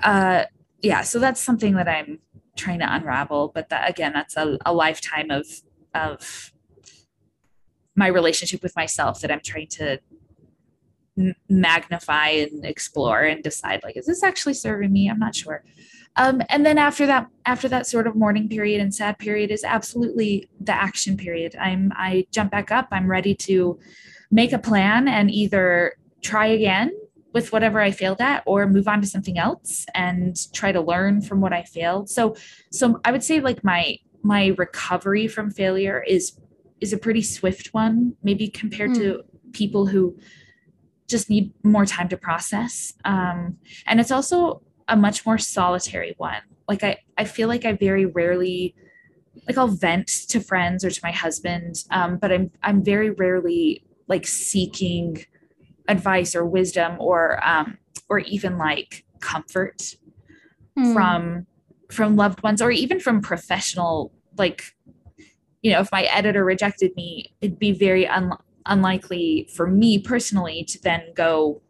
uh, 0.03 0.43
yeah, 0.81 1.01
so 1.01 1.19
that's 1.19 1.41
something 1.41 1.75
that 1.75 1.87
I'm 1.87 2.19
trying 2.57 2.79
to 2.79 2.93
unravel. 2.93 3.51
But 3.53 3.69
that, 3.69 3.89
again, 3.89 4.11
that's 4.13 4.35
a, 4.35 4.57
a 4.65 4.73
lifetime 4.73 5.31
of, 5.31 5.45
of 5.93 6.51
my 7.95 8.07
relationship 8.07 8.61
with 8.61 8.75
myself 8.75 9.21
that 9.21 9.31
I'm 9.31 9.41
trying 9.43 9.67
to 9.67 9.99
magnify 11.49 12.29
and 12.29 12.65
explore 12.65 13.21
and 13.21 13.43
decide 13.43 13.81
like 13.83 13.97
is 13.97 14.05
this 14.05 14.23
actually 14.23 14.53
serving 14.53 14.91
me? 14.91 15.09
I'm 15.09 15.19
not 15.19 15.35
sure. 15.35 15.63
Um, 16.17 16.41
and 16.49 16.65
then 16.65 16.77
after 16.77 17.05
that 17.07 17.27
after 17.45 17.67
that 17.69 17.87
sort 17.87 18.07
of 18.07 18.15
mourning 18.15 18.47
period 18.47 18.81
and 18.81 18.93
sad 18.93 19.17
period 19.17 19.51
is 19.51 19.63
absolutely 19.63 20.49
the 20.59 20.73
action 20.73 21.17
period. 21.17 21.55
I'm 21.59 21.91
i 21.95 22.25
jump 22.31 22.51
back 22.51 22.71
up. 22.71 22.87
I'm 22.91 23.07
ready 23.07 23.35
to 23.35 23.79
make 24.31 24.53
a 24.53 24.59
plan 24.59 25.07
and 25.07 25.29
either 25.31 25.95
try 26.21 26.47
again 26.47 26.91
with 27.33 27.51
whatever 27.51 27.81
i 27.81 27.91
failed 27.91 28.21
at 28.21 28.41
or 28.45 28.65
move 28.65 28.87
on 28.87 29.01
to 29.01 29.07
something 29.07 29.37
else 29.37 29.85
and 29.93 30.37
try 30.53 30.71
to 30.71 30.81
learn 30.81 31.21
from 31.21 31.41
what 31.41 31.53
i 31.53 31.63
failed. 31.63 32.09
So 32.09 32.35
so 32.71 32.99
i 33.05 33.11
would 33.11 33.23
say 33.23 33.39
like 33.39 33.63
my 33.63 33.97
my 34.23 34.55
recovery 34.57 35.27
from 35.27 35.51
failure 35.51 36.03
is 36.07 36.39
is 36.81 36.93
a 36.93 36.97
pretty 36.97 37.21
swift 37.21 37.73
one 37.73 38.15
maybe 38.23 38.47
compared 38.47 38.91
mm. 38.91 38.95
to 38.95 39.23
people 39.53 39.85
who 39.85 40.17
just 41.07 41.29
need 41.29 41.51
more 41.63 41.85
time 41.85 42.09
to 42.09 42.17
process. 42.17 42.93
Um, 43.05 43.57
and 43.85 43.99
it's 43.99 44.11
also 44.11 44.61
a 44.87 44.95
much 44.95 45.25
more 45.25 45.37
solitary 45.37 46.15
one. 46.17 46.41
Like 46.67 46.83
I, 46.83 46.97
I 47.17 47.25
feel 47.25 47.47
like 47.47 47.65
I 47.65 47.73
very 47.73 48.05
rarely, 48.05 48.75
like 49.47 49.57
I'll 49.57 49.67
vent 49.67 50.07
to 50.29 50.39
friends 50.39 50.83
or 50.83 50.89
to 50.89 50.99
my 51.03 51.11
husband, 51.11 51.75
um, 51.91 52.17
but 52.17 52.31
I'm, 52.31 52.51
I'm 52.63 52.83
very 52.83 53.11
rarely 53.11 53.83
like 54.07 54.25
seeking 54.25 55.25
advice 55.87 56.35
or 56.35 56.45
wisdom 56.45 56.97
or, 56.99 57.45
um, 57.47 57.77
or 58.09 58.19
even 58.19 58.57
like 58.57 59.05
comfort 59.19 59.95
mm. 60.77 60.93
from, 60.93 61.45
from 61.91 62.15
loved 62.15 62.41
ones 62.41 62.61
or 62.61 62.71
even 62.71 62.99
from 62.99 63.21
professional, 63.21 64.11
like, 64.37 64.63
you 65.61 65.71
know, 65.71 65.79
if 65.79 65.91
my 65.91 66.03
editor 66.03 66.45
rejected 66.45 66.91
me, 66.95 67.33
it'd 67.41 67.57
be 67.57 67.71
very 67.71 68.07
un- 68.07 68.37
unlikely 68.65 69.49
for 69.53 69.67
me 69.67 69.99
personally 69.99 70.63
to 70.65 70.81
then 70.81 71.13
go, 71.15 71.61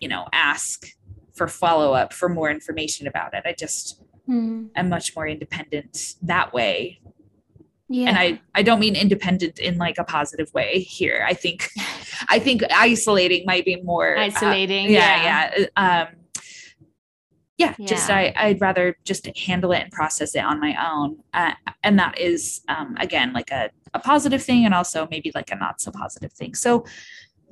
you 0.00 0.08
know, 0.08 0.26
ask 0.32 0.86
for 1.34 1.48
follow 1.48 1.92
up 1.92 2.12
for 2.12 2.28
more 2.28 2.50
information 2.50 3.06
about 3.06 3.34
it. 3.34 3.42
I 3.44 3.52
just 3.52 4.02
mm. 4.28 4.68
am 4.74 4.88
much 4.88 5.14
more 5.14 5.26
independent 5.26 6.14
that 6.22 6.52
way. 6.52 7.00
Yeah. 7.88 8.08
And 8.08 8.18
I, 8.18 8.40
I 8.54 8.62
don't 8.62 8.80
mean 8.80 8.96
independent 8.96 9.58
in 9.58 9.78
like 9.78 9.98
a 9.98 10.04
positive 10.04 10.52
way 10.52 10.80
here. 10.80 11.24
I 11.26 11.34
think, 11.34 11.70
I 12.28 12.38
think 12.38 12.62
isolating 12.70 13.44
might 13.46 13.64
be 13.64 13.80
more 13.82 14.16
uh, 14.16 14.22
isolating. 14.22 14.86
Uh, 14.86 14.90
yeah. 14.90 15.22
Yeah. 15.22 15.66
yeah. 15.76 16.06
Um, 16.08 16.08
yeah, 17.58 17.74
yeah, 17.78 17.86
just 17.86 18.10
I, 18.10 18.34
I'd 18.36 18.60
rather 18.60 18.96
just 19.04 19.26
handle 19.38 19.72
it 19.72 19.82
and 19.82 19.90
process 19.90 20.34
it 20.34 20.44
on 20.44 20.60
my 20.60 20.76
own. 20.90 21.18
Uh, 21.32 21.52
and 21.82 21.98
that 21.98 22.18
is, 22.18 22.60
um, 22.68 22.96
again, 23.00 23.32
like 23.32 23.50
a, 23.50 23.70
a 23.94 23.98
positive 23.98 24.42
thing 24.42 24.66
and 24.66 24.74
also 24.74 25.08
maybe 25.10 25.32
like 25.34 25.50
a 25.50 25.56
not 25.56 25.80
so 25.80 25.90
positive 25.90 26.32
thing. 26.32 26.54
So, 26.54 26.84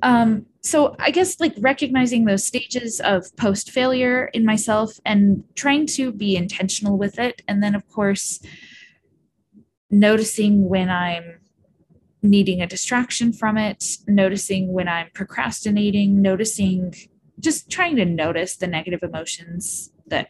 um, 0.03 0.45
so 0.61 0.95
I 0.99 1.09
guess 1.09 1.39
like 1.39 1.55
recognizing 1.57 2.25
those 2.25 2.45
stages 2.45 2.99
of 2.99 3.35
post 3.37 3.71
failure 3.71 4.25
in 4.33 4.45
myself 4.45 4.99
and 5.05 5.43
trying 5.55 5.87
to 5.87 6.11
be 6.11 6.35
intentional 6.35 6.97
with 6.99 7.17
it. 7.17 7.41
And 7.47 7.63
then, 7.63 7.73
of 7.73 7.87
course, 7.87 8.39
noticing 9.89 10.69
when 10.69 10.89
I'm 10.89 11.39
needing 12.21 12.61
a 12.61 12.67
distraction 12.67 13.33
from 13.33 13.57
it, 13.57 13.83
noticing 14.07 14.71
when 14.71 14.87
I'm 14.87 15.09
procrastinating, 15.13 16.21
noticing 16.21 16.93
just 17.39 17.71
trying 17.71 17.95
to 17.95 18.05
notice 18.05 18.55
the 18.57 18.67
negative 18.67 19.01
emotions 19.01 19.91
that 20.07 20.29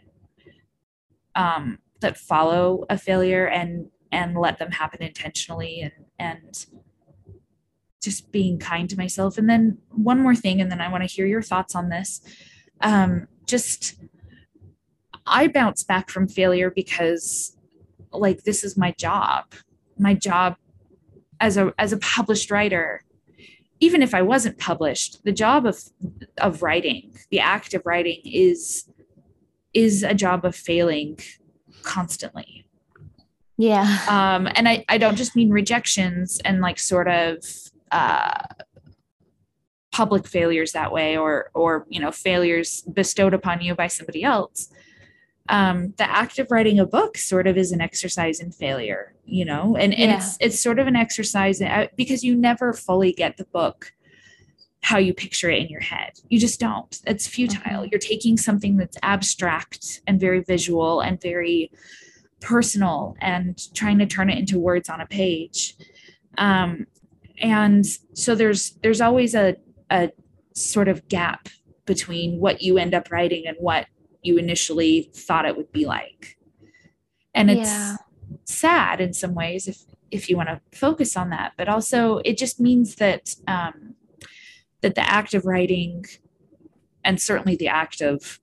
um, 1.36 1.79
that 2.01 2.17
follow 2.17 2.86
a 2.89 2.98
failure 2.98 3.48
and 3.48 3.88
and 4.12 4.38
let 4.38 4.60
them 4.60 4.72
happen 4.72 5.01
intentionally 5.01 5.82
and 5.82 5.94
and 6.20 6.65
just 8.01 8.32
being 8.32 8.60
kind 8.60 8.88
to 8.89 8.98
myself. 8.98 9.38
And 9.38 9.50
then 9.50 9.79
one 9.89 10.20
more 10.20 10.36
thing 10.36 10.62
and 10.62 10.72
then 10.72 10.79
i 10.79 10.88
want 10.88 11.03
to 11.03 11.10
hear 11.10 11.25
your 11.25 11.41
thoughts 11.41 11.75
on 11.75 11.89
this. 11.89 12.22
Um, 12.82 13.27
just 13.46 13.96
i 15.25 15.48
bounce 15.48 15.84
back 15.84 16.10
from 16.10 16.27
failure 16.27 16.70
because 16.70 17.58
like 18.12 18.44
this 18.44 18.63
is 18.63 18.77
my 18.77 18.91
job. 18.98 19.46
My 19.98 20.13
job 20.13 20.55
as 21.39 21.58
a 21.58 21.74
as 21.77 21.91
a 21.91 21.98
published 21.98 22.51
writer. 22.51 23.01
Even 23.82 24.01
if 24.01 24.13
i 24.13 24.22
wasn't 24.22 24.58
published 24.58 25.24
the 25.25 25.34
job 25.34 25.65
of 25.65 25.77
of 26.38 26.63
writing 26.63 27.13
the 27.29 27.39
act 27.39 27.74
of 27.74 27.82
writing 27.86 28.22
is 28.24 28.89
is 29.75 30.01
a 30.01 30.15
job 30.15 30.46
of 30.46 30.55
failing 30.55 31.20
constantly. 31.84 32.65
Yeah. 33.58 34.00
Um, 34.10 34.50
and 34.55 34.67
I, 34.67 34.84
I 34.89 34.98
don't 34.98 35.15
just 35.15 35.36
mean 35.36 35.51
rejections 35.51 36.39
and 36.44 36.62
like 36.62 36.79
sort 36.79 37.08
of 37.08 37.46
uh, 37.91 38.39
public 39.91 40.27
failures 40.27 40.74
that 40.74 40.91
way 40.91 41.15
or 41.17 41.51
or 41.53 41.86
you 41.88 42.01
know 42.01 42.12
failures 42.12 42.82
bestowed 42.82 43.34
upon 43.34 43.62
you 43.62 43.75
by 43.75 43.88
somebody 43.88 44.24
else. 44.24 44.70
Um, 45.48 45.94
the 45.98 46.10
act 46.10 46.39
of 46.39 46.50
writing 46.50 46.79
a 46.79 46.86
book 46.88 47.17
sort 47.17 47.46
of 47.46 47.55
is 47.55 47.72
an 47.72 47.79
exercise 47.79 48.39
in 48.39 48.51
failure, 48.51 49.13
you 49.25 49.46
know, 49.46 49.75
and, 49.77 49.94
and 49.94 50.12
yeah. 50.12 50.17
it's 50.17 50.38
it's 50.41 50.60
sort 50.60 50.79
of 50.79 50.88
an 50.88 50.96
exercise 50.96 51.62
in, 51.62 51.67
uh, 51.67 51.88
because 51.96 52.24
you 52.24 52.36
never 52.36 52.74
fully 52.74 53.13
get 53.13 53.38
the 53.38 53.46
book 53.46 53.94
how 54.85 54.99
you 54.99 55.15
picture 55.15 55.49
it 55.49 55.59
in 55.63 55.67
your 55.67 55.81
head. 55.81 56.11
You 56.29 56.39
just 56.39 56.59
don't. 56.59 56.95
It's 57.07 57.25
futile. 57.25 57.59
Mm-hmm. 57.63 57.87
You're 57.89 57.99
taking 57.99 58.37
something 58.37 58.77
that's 58.77 58.97
abstract 59.01 60.01
and 60.05 60.19
very 60.19 60.41
visual 60.41 61.01
and 61.01 61.19
very 61.19 61.71
personal 62.39 63.15
and 63.19 63.59
trying 63.73 63.97
to 63.97 64.05
turn 64.05 64.29
it 64.29 64.37
into 64.37 64.59
words 64.59 64.87
on 64.87 65.01
a 65.01 65.07
page. 65.07 65.75
Um, 66.37 66.85
and 67.41 67.83
so 68.13 68.35
there's 68.35 68.77
there's 68.83 69.01
always 69.01 69.33
a 69.33 69.55
a 69.89 70.11
sort 70.53 70.87
of 70.87 71.07
gap 71.07 71.49
between 71.87 72.39
what 72.39 72.61
you 72.61 72.77
end 72.77 72.93
up 72.93 73.09
writing 73.09 73.47
and 73.47 73.57
what 73.59 73.87
you 74.21 74.37
initially 74.37 75.09
thought 75.15 75.47
it 75.47 75.57
would 75.57 75.71
be 75.71 75.87
like. 75.87 76.37
And 77.33 77.49
it's 77.49 77.71
yeah. 77.71 77.95
sad 78.43 79.01
in 79.01 79.13
some 79.13 79.33
ways 79.33 79.67
if 79.67 79.79
if 80.11 80.29
you 80.29 80.37
want 80.37 80.49
to 80.49 80.61
focus 80.77 81.17
on 81.17 81.31
that, 81.31 81.53
but 81.57 81.67
also 81.67 82.19
it 82.23 82.37
just 82.37 82.59
means 82.59 82.95
that 82.97 83.33
um, 83.47 83.94
that 84.85 84.93
the 84.93 85.11
act 85.11 85.33
of 85.33 85.47
writing 85.47 86.05
and 87.03 87.19
certainly 87.19 87.55
the 87.55 87.67
act 87.67 88.01
of 88.01 88.39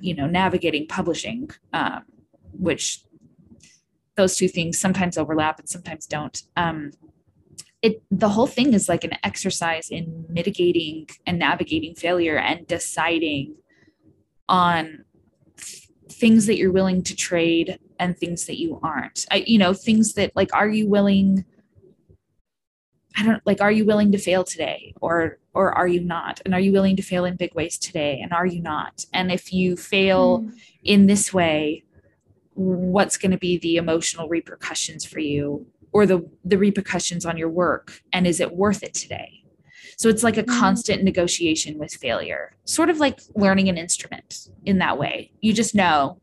you 0.00 0.14
know 0.14 0.26
navigating 0.26 0.86
publishing 0.86 1.50
um, 1.74 2.02
which 2.58 3.04
those 4.16 4.34
two 4.34 4.48
things 4.48 4.78
sometimes 4.78 5.18
overlap 5.18 5.58
and 5.58 5.68
sometimes 5.68 6.06
don't 6.06 6.44
um, 6.56 6.92
it 7.82 8.02
the 8.10 8.30
whole 8.30 8.46
thing 8.46 8.72
is 8.72 8.88
like 8.88 9.04
an 9.04 9.12
exercise 9.22 9.90
in 9.90 10.24
mitigating 10.30 11.06
and 11.26 11.38
navigating 11.38 11.94
failure 11.94 12.38
and 12.38 12.66
deciding 12.66 13.54
on 14.48 15.04
th- 15.58 15.88
things 16.08 16.46
that 16.46 16.56
you're 16.56 16.72
willing 16.72 17.02
to 17.02 17.14
trade 17.14 17.78
and 17.98 18.16
things 18.16 18.46
that 18.46 18.58
you 18.58 18.80
aren't. 18.82 19.26
I, 19.30 19.44
you 19.46 19.58
know 19.58 19.74
things 19.74 20.14
that 20.14 20.34
like 20.34 20.54
are 20.54 20.70
you 20.70 20.88
willing 20.88 21.44
I 23.16 23.24
don't 23.24 23.42
like, 23.44 23.60
are 23.60 23.72
you 23.72 23.84
willing 23.84 24.12
to 24.12 24.18
fail 24.18 24.44
today 24.44 24.94
or, 25.00 25.38
or 25.54 25.72
are 25.72 25.86
you 25.86 26.00
not? 26.00 26.40
And 26.44 26.54
are 26.54 26.60
you 26.60 26.72
willing 26.72 26.96
to 26.96 27.02
fail 27.02 27.24
in 27.24 27.36
big 27.36 27.54
ways 27.54 27.78
today? 27.78 28.20
And 28.22 28.32
are 28.32 28.46
you 28.46 28.62
not? 28.62 29.04
And 29.12 29.30
if 29.30 29.52
you 29.52 29.76
fail 29.76 30.40
mm. 30.40 30.52
in 30.82 31.06
this 31.06 31.32
way, 31.32 31.84
what's 32.54 33.16
going 33.16 33.32
to 33.32 33.38
be 33.38 33.58
the 33.58 33.76
emotional 33.76 34.28
repercussions 34.28 35.04
for 35.04 35.20
you 35.20 35.66
or 35.92 36.06
the, 36.06 36.26
the 36.44 36.56
repercussions 36.56 37.26
on 37.26 37.36
your 37.36 37.50
work? 37.50 38.00
And 38.12 38.26
is 38.26 38.40
it 38.40 38.54
worth 38.54 38.82
it 38.82 38.94
today? 38.94 39.42
So 39.98 40.08
it's 40.08 40.22
like 40.22 40.38
a 40.38 40.42
mm. 40.42 40.58
constant 40.58 41.04
negotiation 41.04 41.78
with 41.78 41.92
failure, 41.92 42.56
sort 42.64 42.88
of 42.88 42.98
like 42.98 43.20
learning 43.36 43.68
an 43.68 43.76
instrument 43.76 44.48
in 44.64 44.78
that 44.78 44.98
way. 44.98 45.32
You 45.40 45.52
just 45.52 45.74
know 45.74 46.18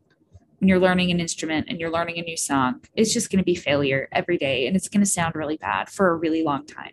when 0.60 0.68
you're 0.68 0.80
learning 0.80 1.12
an 1.12 1.20
instrument 1.20 1.68
and 1.70 1.80
you're 1.80 1.92
learning 1.92 2.18
a 2.18 2.22
new 2.22 2.38
song, 2.38 2.82
it's 2.96 3.14
just 3.14 3.32
going 3.32 3.40
to 3.40 3.44
be 3.44 3.56
failure 3.56 4.08
every 4.12 4.38
day 4.38 4.68
and 4.68 4.76
it's 4.76 4.88
going 4.88 5.02
to 5.02 5.10
sound 5.10 5.36
really 5.36 5.58
bad 5.58 5.90
for 5.90 6.10
a 6.10 6.16
really 6.16 6.44
long 6.44 6.66
time. 6.66 6.92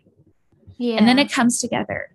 Yeah. 0.77 0.95
And 0.95 1.07
then 1.07 1.19
it 1.19 1.31
comes 1.31 1.59
together. 1.59 2.13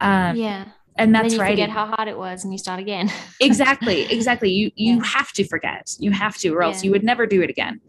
Um, 0.00 0.36
yeah. 0.36 0.66
And 0.96 1.14
that's 1.14 1.36
right. 1.36 1.52
Forget 1.52 1.70
how 1.70 1.86
hard 1.86 2.08
it 2.08 2.18
was, 2.18 2.44
and 2.44 2.52
you 2.52 2.58
start 2.58 2.78
again. 2.78 3.10
exactly, 3.40 4.02
exactly. 4.12 4.50
You 4.50 4.70
you 4.74 4.96
yeah. 4.96 5.04
have 5.04 5.32
to 5.32 5.44
forget. 5.48 5.94
You 5.98 6.10
have 6.10 6.36
to, 6.38 6.50
or 6.50 6.62
else 6.62 6.82
yeah. 6.82 6.88
you 6.88 6.90
would 6.90 7.04
never 7.04 7.26
do 7.26 7.40
it 7.40 7.48
again. 7.48 7.80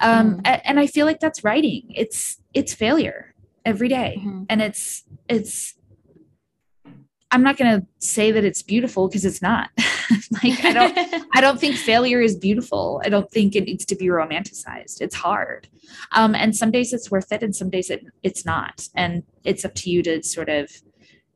Um, 0.00 0.40
mm. 0.40 0.60
and 0.64 0.80
I 0.80 0.86
feel 0.86 1.04
like 1.04 1.20
that's 1.20 1.44
writing. 1.44 1.92
It's 1.94 2.38
it's 2.54 2.72
failure 2.72 3.34
every 3.66 3.88
day. 3.88 4.16
Mm-hmm. 4.18 4.44
and 4.48 4.62
it's 4.62 5.04
it's 5.28 5.74
I'm 7.30 7.42
not 7.42 7.56
going 7.56 7.80
to 7.80 7.86
say 7.98 8.30
that 8.30 8.44
it's 8.44 8.62
beautiful 8.62 9.08
because 9.08 9.24
it's 9.24 9.42
not. 9.42 9.70
like 10.42 10.64
I 10.64 10.72
don't 10.72 11.26
I 11.34 11.40
don't 11.40 11.58
think 11.58 11.76
failure 11.76 12.20
is 12.20 12.36
beautiful. 12.36 13.02
I 13.04 13.08
don't 13.08 13.30
think 13.30 13.56
it 13.56 13.64
needs 13.64 13.84
to 13.86 13.96
be 13.96 14.06
romanticized. 14.06 15.00
It's 15.00 15.14
hard. 15.14 15.68
Um, 16.12 16.34
and 16.34 16.56
some 16.56 16.70
days 16.70 16.92
it's 16.92 17.10
worth 17.10 17.32
it 17.32 17.42
and 17.42 17.54
some 17.54 17.70
days 17.70 17.90
it, 17.90 18.04
it's 18.22 18.44
not. 18.44 18.88
And 18.94 19.24
it's 19.42 19.64
up 19.64 19.74
to 19.76 19.90
you 19.90 20.02
to 20.04 20.22
sort 20.22 20.48
of 20.48 20.70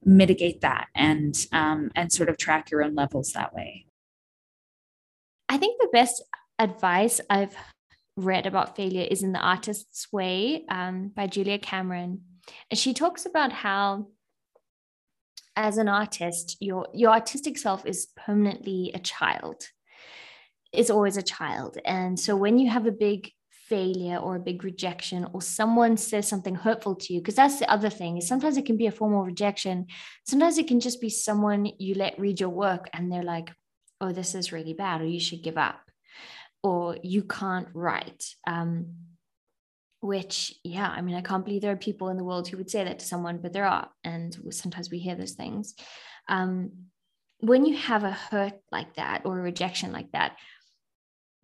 mitigate 0.04 0.60
that 0.60 0.86
and 0.94 1.46
um, 1.52 1.90
and 1.96 2.12
sort 2.12 2.28
of 2.28 2.36
track 2.36 2.70
your 2.70 2.82
own 2.82 2.94
levels 2.94 3.32
that 3.32 3.54
way. 3.54 3.86
I 5.48 5.56
think 5.56 5.80
the 5.80 5.88
best 5.92 6.22
advice 6.58 7.20
I've 7.30 7.56
read 8.16 8.46
about 8.46 8.76
failure 8.76 9.06
is 9.08 9.22
in 9.22 9.32
The 9.32 9.38
Artist's 9.38 10.12
Way 10.12 10.64
um, 10.68 11.12
by 11.14 11.26
Julia 11.26 11.58
Cameron. 11.58 12.22
And 12.70 12.78
she 12.78 12.92
talks 12.92 13.26
about 13.26 13.52
how 13.52 14.08
as 15.58 15.76
an 15.76 15.88
artist, 15.88 16.56
your 16.60 16.86
your 16.94 17.10
artistic 17.10 17.58
self 17.58 17.84
is 17.84 18.06
permanently 18.16 18.92
a 18.94 19.00
child. 19.00 19.68
Is 20.72 20.90
always 20.90 21.16
a 21.16 21.22
child. 21.22 21.78
And 21.84 22.18
so 22.18 22.36
when 22.36 22.58
you 22.58 22.70
have 22.70 22.86
a 22.86 22.92
big 22.92 23.32
failure 23.68 24.16
or 24.16 24.36
a 24.36 24.46
big 24.50 24.64
rejection 24.64 25.26
or 25.32 25.42
someone 25.42 25.96
says 25.96 26.26
something 26.26 26.54
hurtful 26.54 26.94
to 26.94 27.12
you 27.12 27.20
because 27.20 27.34
that's 27.34 27.58
the 27.58 27.70
other 27.70 27.90
thing 27.90 28.16
is 28.16 28.26
sometimes 28.26 28.56
it 28.56 28.64
can 28.64 28.78
be 28.78 28.86
a 28.86 28.90
formal 28.90 29.22
rejection 29.22 29.86
sometimes 30.26 30.56
it 30.56 30.66
can 30.66 30.80
just 30.80 31.02
be 31.02 31.10
someone 31.10 31.70
you 31.78 31.94
let 31.94 32.18
read 32.18 32.40
your 32.40 32.48
work 32.48 32.88
and 32.94 33.12
they're 33.12 33.22
like 33.22 33.52
oh 34.00 34.10
this 34.10 34.34
is 34.34 34.52
really 34.52 34.72
bad 34.72 35.02
or 35.02 35.04
you 35.04 35.20
should 35.20 35.42
give 35.42 35.58
up 35.58 35.82
or 36.62 36.96
you 37.02 37.22
can't 37.22 37.68
write 37.74 38.24
um, 38.46 38.86
which 40.00 40.54
yeah 40.62 40.88
i 40.88 41.00
mean 41.00 41.16
i 41.16 41.20
can't 41.20 41.44
believe 41.44 41.62
there 41.62 41.72
are 41.72 41.76
people 41.76 42.08
in 42.08 42.16
the 42.16 42.24
world 42.24 42.46
who 42.46 42.56
would 42.56 42.70
say 42.70 42.84
that 42.84 43.00
to 43.00 43.04
someone 43.04 43.38
but 43.38 43.52
there 43.52 43.66
are 43.66 43.88
and 44.04 44.36
sometimes 44.50 44.90
we 44.90 44.98
hear 44.98 45.14
those 45.14 45.32
things. 45.32 45.74
Um, 46.28 46.72
when 47.40 47.64
you 47.64 47.76
have 47.76 48.04
a 48.04 48.10
hurt 48.10 48.54
like 48.70 48.94
that 48.96 49.22
or 49.24 49.38
a 49.38 49.42
rejection 49.42 49.92
like 49.92 50.10
that 50.12 50.36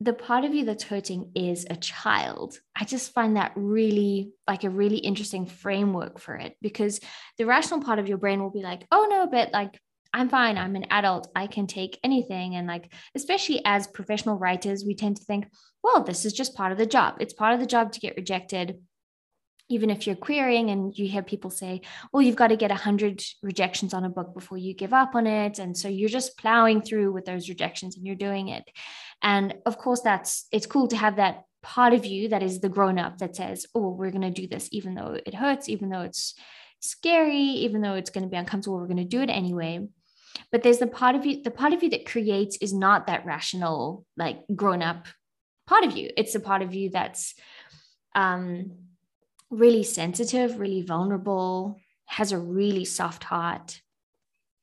the 0.01 0.13
part 0.13 0.45
of 0.45 0.55
you 0.55 0.65
that's 0.65 0.85
hurting 0.85 1.31
is 1.35 1.67
a 1.71 1.77
child. 1.77 2.59
I 2.75 2.85
just 2.85 3.13
find 3.13 3.37
that 3.37 3.53
really 3.55 4.33
like 4.47 4.65
a 4.65 4.71
really 4.71 4.99
interesting 4.99 5.47
framework 5.47 6.19
for 6.19 6.35
it 6.35 6.57
because 6.61 7.01
the 7.39 7.47
rational 7.47 7.81
part 7.81 7.99
of 7.99 8.09
your 8.09 8.19
brain 8.19 8.43
will 8.43 8.51
be 8.51 8.63
like 8.63 8.87
oh 8.91 9.07
no 9.09 9.27
but 9.27 9.53
like 9.53 9.81
I'm 10.15 10.29
fine. 10.29 10.57
I'm 10.57 10.77
an 10.77 10.87
adult. 10.91 11.29
I 11.35 11.49
can 11.49 11.67
take 11.67 11.99
anything. 12.05 12.55
And 12.55 12.69
like, 12.69 12.93
especially 13.17 13.61
as 13.65 13.89
professional 13.89 14.39
writers, 14.39 14.85
we 14.87 14.95
tend 14.95 15.17
to 15.17 15.25
think, 15.25 15.49
well, 15.83 16.05
this 16.05 16.25
is 16.25 16.33
just 16.33 16.55
part 16.55 16.71
of 16.71 16.79
the 16.79 16.87
job. 16.87 17.17
It's 17.19 17.35
part 17.35 17.53
of 17.53 17.59
the 17.59 17.67
job 17.67 17.91
to 17.93 18.01
get 18.01 18.17
rejected. 18.17 18.79
Even 19.69 19.91
if 19.91 20.07
you're 20.07 20.15
querying 20.15 20.71
and 20.71 20.97
you 20.97 21.09
hear 21.09 21.23
people 21.23 21.51
say, 21.51 21.81
well, 22.13 22.23
you've 22.23 22.37
got 22.37 22.49
to 22.49 22.57
get 22.57 22.71
100 22.71 23.25
rejections 23.43 23.93
on 23.93 24.05
a 24.05 24.09
book 24.09 24.35
before 24.35 24.57
you 24.57 24.73
give 24.73 24.93
up 24.93 25.17
on 25.17 25.27
it. 25.27 25.59
And 25.59 25.77
so 25.77 25.89
you're 25.89 26.09
just 26.09 26.39
plowing 26.39 26.81
through 26.81 27.11
with 27.11 27.25
those 27.25 27.49
rejections 27.49 27.97
and 27.97 28.07
you're 28.07 28.15
doing 28.15 28.49
it. 28.49 28.63
And 29.21 29.55
of 29.67 29.79
course, 29.79 30.03
that's 30.03 30.47
it's 30.53 30.67
cool 30.67 30.87
to 30.89 30.97
have 30.97 31.17
that 31.17 31.43
part 31.61 31.93
of 31.93 32.07
you 32.07 32.29
that 32.29 32.43
is 32.43 32.61
the 32.61 32.69
grown 32.69 33.01
up 33.01 33.19
that 33.19 33.35
says, 33.35 33.67
oh, 33.75 33.89
we're 33.89 34.13
going 34.13 34.21
to 34.23 34.31
do 34.31 34.47
this, 34.47 34.69
even 34.71 34.95
though 34.95 35.19
it 35.27 35.35
hurts, 35.35 35.69
even 35.69 35.89
though 35.89 36.03
it's 36.03 36.35
scary, 36.79 37.37
even 37.37 37.81
though 37.81 37.95
it's 37.95 38.11
going 38.11 38.25
to 38.25 38.31
be 38.31 38.37
uncomfortable, 38.37 38.77
we're 38.77 38.87
going 38.87 38.99
to 38.99 39.05
do 39.05 39.23
it 39.23 39.31
anyway 39.31 39.81
but 40.51 40.63
there's 40.63 40.79
the 40.79 40.87
part 40.87 41.15
of 41.15 41.27
you 41.27 41.43
the 41.43 41.51
part 41.51 41.73
of 41.73 41.83
you 41.83 41.91
that 41.91 42.07
creates 42.07 42.57
is 42.59 42.73
not 42.73 43.07
that 43.07 43.25
rational 43.27 44.05
like 44.17 44.41
grown 44.55 44.83
up 44.83 45.07
part 45.67 45.85
of 45.85 45.97
you. 45.97 46.11
It's 46.17 46.33
the 46.33 46.41
part 46.41 46.63
of 46.63 46.75
you 46.75 46.91
that's 46.91 47.35
um 48.15 48.73
really 49.51 49.83
sensitive 49.83 50.59
really 50.59 50.83
vulnerable 50.83 51.81
has 52.07 52.33
a 52.33 52.39
really 52.39 52.85
soft 52.85 53.25
heart. 53.25 53.81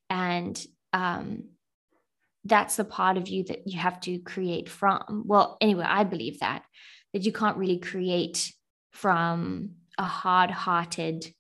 And 0.10 0.64
um 0.94 1.46
that's 2.44 2.76
the 2.76 2.86
part 2.86 3.18
of 3.18 3.28
you 3.28 3.44
that 3.46 3.68
you 3.68 3.80
have 3.80 4.00
to 4.02 4.18
create 4.20 4.68
from. 4.70 5.24
Well 5.26 5.58
anyway 5.62 5.86
i 5.88 6.04
believe 6.04 6.40
that 6.40 6.64
that 7.14 7.24
you 7.26 7.32
can't 7.32 7.58
really 7.58 7.78
create 7.78 8.54
from 8.92 9.72
a 9.98 10.04
hard-hearted 10.04 11.34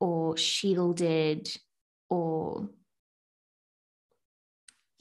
or 0.00 0.36
shielded 0.36 1.48
or 2.08 2.68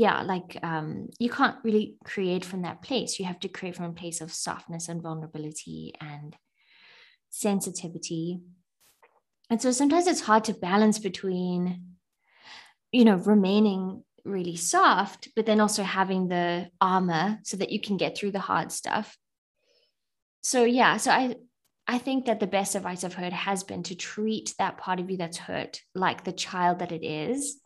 yeah, 0.01 0.23
like 0.23 0.57
um, 0.63 1.09
you 1.19 1.29
can't 1.29 1.57
really 1.63 1.95
create 2.03 2.43
from 2.43 2.63
that 2.63 2.81
place. 2.81 3.19
You 3.19 3.25
have 3.25 3.39
to 3.41 3.47
create 3.47 3.75
from 3.75 3.85
a 3.85 3.93
place 3.93 4.19
of 4.19 4.33
softness 4.33 4.89
and 4.89 4.99
vulnerability 4.99 5.93
and 6.01 6.35
sensitivity. 7.29 8.39
And 9.51 9.61
so 9.61 9.71
sometimes 9.71 10.07
it's 10.07 10.21
hard 10.21 10.45
to 10.45 10.55
balance 10.55 10.97
between, 10.97 11.97
you 12.91 13.05
know, 13.05 13.17
remaining 13.17 14.03
really 14.25 14.55
soft, 14.55 15.27
but 15.35 15.45
then 15.45 15.59
also 15.59 15.83
having 15.83 16.29
the 16.29 16.71
armor 16.81 17.37
so 17.43 17.57
that 17.57 17.71
you 17.71 17.79
can 17.79 17.97
get 17.97 18.17
through 18.17 18.31
the 18.31 18.39
hard 18.39 18.71
stuff. 18.71 19.15
So 20.41 20.63
yeah, 20.63 20.97
so 20.97 21.11
I 21.11 21.35
I 21.85 21.99
think 21.99 22.25
that 22.25 22.39
the 22.39 22.47
best 22.47 22.73
advice 22.73 23.03
I've 23.03 23.13
heard 23.13 23.33
has 23.33 23.63
been 23.63 23.83
to 23.83 23.95
treat 23.95 24.55
that 24.57 24.79
part 24.79 24.99
of 24.99 25.11
you 25.11 25.17
that's 25.17 25.37
hurt 25.37 25.81
like 25.93 26.23
the 26.23 26.31
child 26.31 26.79
that 26.79 26.91
it 26.91 27.05
is 27.05 27.60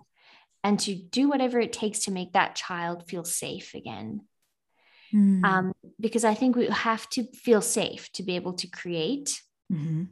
and 0.66 0.80
to 0.80 0.96
do 0.96 1.30
whatever 1.30 1.60
it 1.60 1.72
takes 1.72 2.00
to 2.00 2.12
make 2.12 2.34
that 2.34 2.56
child 2.56 3.08
feel 3.08 3.24
safe 3.24 3.76
again. 3.76 4.22
Mm. 5.14 5.46
Um, 5.46 5.74
because 6.00 6.26
I 6.26 6.34
think 6.34 6.56
we 6.56 6.66
have 6.66 7.08
to 7.12 7.24
feel 7.34 7.62
safe 7.62 8.12
to 8.14 8.24
be 8.24 8.36
able 8.36 8.54
to 8.54 8.68
create. 8.68 9.44
Mm-hmm. 9.72 10.06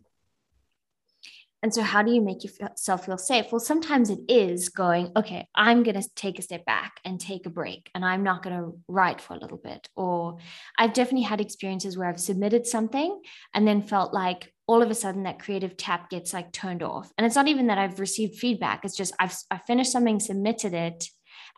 And 1.63 1.73
so, 1.73 1.81
how 1.81 2.03
do 2.03 2.11
you 2.11 2.21
make 2.21 2.43
yourself 2.43 3.05
feel 3.05 3.17
safe? 3.17 3.51
Well, 3.51 3.59
sometimes 3.59 4.11
it 4.11 4.19
is 4.29 4.69
going, 4.69 5.11
okay, 5.15 5.47
I'm 5.55 5.81
going 5.81 5.99
to 5.99 6.07
take 6.15 6.37
a 6.37 6.43
step 6.43 6.65
back 6.65 6.99
and 7.03 7.19
take 7.19 7.47
a 7.47 7.49
break, 7.49 7.89
and 7.95 8.05
I'm 8.05 8.21
not 8.21 8.43
going 8.43 8.55
to 8.55 8.77
write 8.87 9.21
for 9.21 9.33
a 9.33 9.39
little 9.39 9.57
bit. 9.57 9.89
Or 9.95 10.37
I've 10.77 10.93
definitely 10.93 11.23
had 11.23 11.41
experiences 11.41 11.97
where 11.97 12.07
I've 12.07 12.19
submitted 12.19 12.67
something 12.67 13.21
and 13.55 13.67
then 13.67 13.81
felt 13.81 14.13
like 14.13 14.52
all 14.73 14.81
of 14.81 14.89
a 14.89 14.95
sudden 14.95 15.23
that 15.23 15.39
creative 15.39 15.77
tap 15.77 16.09
gets 16.09 16.33
like 16.33 16.51
turned 16.51 16.81
off. 16.81 17.11
And 17.17 17.25
it's 17.25 17.35
not 17.35 17.47
even 17.47 17.67
that 17.67 17.77
I've 17.77 17.99
received 17.99 18.39
feedback, 18.39 18.83
it's 18.83 18.97
just 18.97 19.13
I've 19.19 19.35
I 19.51 19.59
finished 19.59 19.91
something, 19.91 20.19
submitted 20.19 20.73
it, 20.73 21.09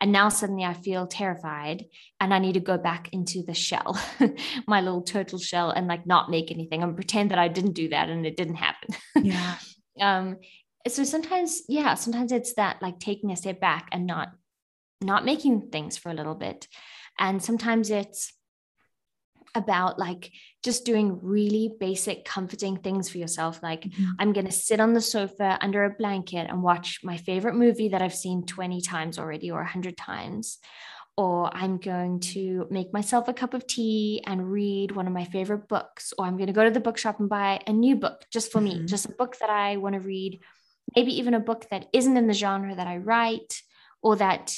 and 0.02 0.12
now 0.12 0.28
suddenly 0.28 0.66
I 0.66 0.74
feel 0.74 1.08
terrified 1.08 1.86
and 2.20 2.34
I 2.34 2.40
need 2.40 2.54
to 2.54 2.60
go 2.60 2.78
back 2.78 3.10
into 3.14 3.42
the 3.44 3.54
shell, 3.54 3.98
my 4.68 4.82
little 4.82 5.02
turtle 5.02 5.40
shell, 5.40 5.70
and 5.72 5.88
like 5.88 6.06
not 6.06 6.30
make 6.30 6.52
anything 6.52 6.84
and 6.84 6.96
pretend 6.96 7.32
that 7.32 7.40
I 7.40 7.48
didn't 7.48 7.72
do 7.74 7.90
that 7.90 8.10
and 8.10 8.26
it 8.26 8.36
didn't 8.36 8.56
happen. 8.56 8.96
Yeah. 9.22 9.56
um 10.02 10.36
so 10.90 11.06
sometimes 11.06 11.62
yeah 11.70 11.94
sometimes 11.94 12.34
it's 12.34 12.56
that 12.56 12.82
like 12.82 13.00
taking 13.00 13.32
a 13.32 13.36
step 13.38 13.62
back 13.62 13.88
and 13.94 14.06
not 14.06 14.34
not 15.02 15.24
making 15.24 15.70
things 15.72 15.96
for 15.98 16.10
a 16.10 16.14
little 16.14 16.36
bit 16.36 16.68
and 17.18 17.42
sometimes 17.42 17.90
it's 17.90 18.34
about 19.56 20.00
like 20.00 20.32
just 20.64 20.86
doing 20.86 21.20
really 21.22 21.72
basic 21.80 22.26
comforting 22.26 22.78
things 22.78 23.10
for 23.10 23.18
yourself 23.18 23.62
like 23.62 23.82
mm-hmm. 23.82 24.12
i'm 24.20 24.34
going 24.34 24.46
to 24.46 24.52
sit 24.52 24.80
on 24.80 24.94
the 24.94 25.02
sofa 25.02 25.58
under 25.62 25.84
a 25.84 25.96
blanket 25.98 26.48
and 26.50 26.64
watch 26.64 27.00
my 27.04 27.18
favorite 27.18 27.56
movie 27.56 27.90
that 27.90 28.02
i've 28.02 28.16
seen 28.16 28.46
20 28.46 28.82
times 28.82 29.20
already 29.20 29.52
or 29.52 29.58
100 29.58 29.98
times 29.98 30.60
or 31.18 31.56
I'm 31.56 31.78
going 31.78 32.20
to 32.20 32.68
make 32.70 32.92
myself 32.92 33.28
a 33.28 33.34
cup 33.34 33.54
of 33.54 33.66
tea 33.66 34.22
and 34.26 34.52
read 34.52 34.92
one 34.92 35.08
of 35.08 35.14
my 35.14 35.24
favorite 35.24 35.68
books, 35.68 36.14
or 36.18 36.26
I'm 36.26 36.36
going 36.36 36.48
to 36.48 36.54
go 36.54 36.66
to 36.66 36.72
the 36.72 36.82
bookshop 36.82 37.20
and 37.20 37.30
buy 37.30 37.62
a 37.66 37.72
new 37.72 37.96
book 37.96 38.26
just 38.32 38.52
for 38.52 38.60
mm-hmm. 38.60 38.82
me, 38.82 38.86
just 38.86 39.06
a 39.06 39.14
book 39.14 39.38
that 39.40 39.50
I 39.50 39.78
want 39.78 39.94
to 39.94 40.02
read, 40.02 40.42
maybe 40.96 41.18
even 41.18 41.34
a 41.34 41.40
book 41.40 41.68
that 41.70 41.88
isn't 41.94 42.18
in 42.18 42.28
the 42.28 42.34
genre 42.34 42.76
that 42.76 42.88
I 42.88 42.98
write 42.98 43.62
or 44.02 44.18
that 44.18 44.54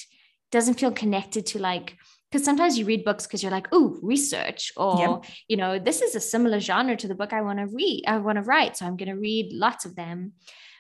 doesn't 0.51 0.79
feel 0.79 0.91
connected 0.91 1.45
to 1.47 1.59
like, 1.59 1.95
because 2.31 2.43
sometimes 2.43 2.77
you 2.77 2.85
read 2.85 3.05
books 3.05 3.25
because 3.25 3.41
you're 3.41 3.51
like, 3.51 3.67
oh, 3.71 3.97
research, 4.01 4.71
or 4.75 5.21
yep. 5.23 5.31
you 5.47 5.57
know, 5.57 5.79
this 5.79 6.01
is 6.01 6.15
a 6.15 6.19
similar 6.19 6.59
genre 6.59 6.95
to 6.97 7.07
the 7.07 7.15
book 7.15 7.33
I 7.33 7.41
want 7.41 7.59
to 7.59 7.67
read, 7.67 8.03
I 8.07 8.17
want 8.17 8.37
to 8.37 8.43
write, 8.43 8.77
so 8.77 8.85
I'm 8.85 8.97
going 8.97 9.09
to 9.09 9.19
read 9.19 9.53
lots 9.53 9.85
of 9.85 9.95
them. 9.95 10.33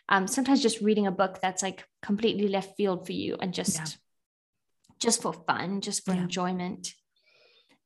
Um, 0.09 0.27
sometimes 0.27 0.61
just 0.61 0.81
reading 0.81 1.07
a 1.07 1.11
book 1.11 1.39
that's 1.41 1.61
like 1.61 1.85
completely 2.01 2.47
left 2.47 2.77
field 2.77 3.05
for 3.05 3.13
you 3.13 3.37
and 3.41 3.53
just. 3.53 3.77
Yeah 3.77 3.85
just 4.99 5.21
for 5.21 5.33
fun, 5.33 5.81
just 5.81 6.05
for 6.05 6.13
yeah. 6.13 6.21
enjoyment, 6.21 6.93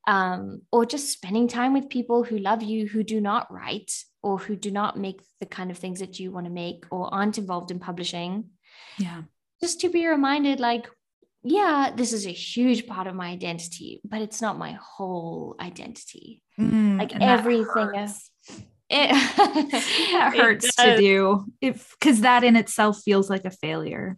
um, 0.08 0.62
or 0.72 0.86
just 0.86 1.12
spending 1.12 1.48
time 1.48 1.74
with 1.74 1.90
people 1.90 2.24
who 2.24 2.38
love 2.38 2.64
you, 2.64 2.88
who 2.88 3.04
do 3.04 3.22
not 3.22 3.52
write 3.52 4.04
or 4.24 4.38
who 4.38 4.56
do 4.56 4.72
not 4.72 4.98
make 4.98 5.22
the 5.40 5.46
kind 5.46 5.72
of 5.72 5.78
things 5.78 6.00
that 6.00 6.20
you 6.20 6.32
want 6.32 6.46
to 6.46 6.52
make 6.52 6.86
or 6.92 7.14
aren't 7.14 7.38
involved 7.38 7.72
in 7.72 7.80
publishing. 7.80 8.46
Yeah. 8.98 9.24
Just 9.62 9.82
to 9.82 9.90
be 9.90 10.08
reminded, 10.08 10.60
like, 10.60 10.90
yeah, 11.44 11.92
this 11.96 12.14
is 12.14 12.28
a 12.28 12.32
huge 12.32 12.86
part 12.86 13.08
of 13.08 13.16
my 13.16 13.30
identity, 13.30 14.02
but 14.04 14.22
it's 14.22 14.42
not 14.42 14.58
my 14.58 14.78
whole 14.82 15.56
identity. 15.60 16.42
Mm, 16.60 17.00
like 17.00 17.16
everything 17.20 17.92
else. 17.96 18.30
It, 18.94 19.08
that 19.08 20.34
hurts 20.36 20.66
it 20.66 20.76
to 20.76 20.98
do 20.98 21.46
if 21.62 21.96
because 21.98 22.22
that 22.22 22.44
in 22.44 22.58
itself 22.58 23.02
feels 23.02 23.30
like 23.30 23.46
a 23.46 23.50
failure. 23.50 24.18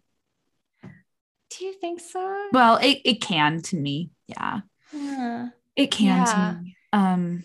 Do 0.81 1.63
you 1.63 1.73
think 1.73 1.99
so? 1.99 2.47
Well, 2.51 2.77
it, 2.77 3.01
it 3.05 3.21
can 3.21 3.61
to 3.61 3.75
me. 3.75 4.09
Yeah. 4.25 4.61
yeah. 4.91 5.49
It 5.75 5.91
can 5.91 6.05
yeah. 6.05 6.25
to 6.25 6.59
me. 6.63 6.75
Um 6.91 7.43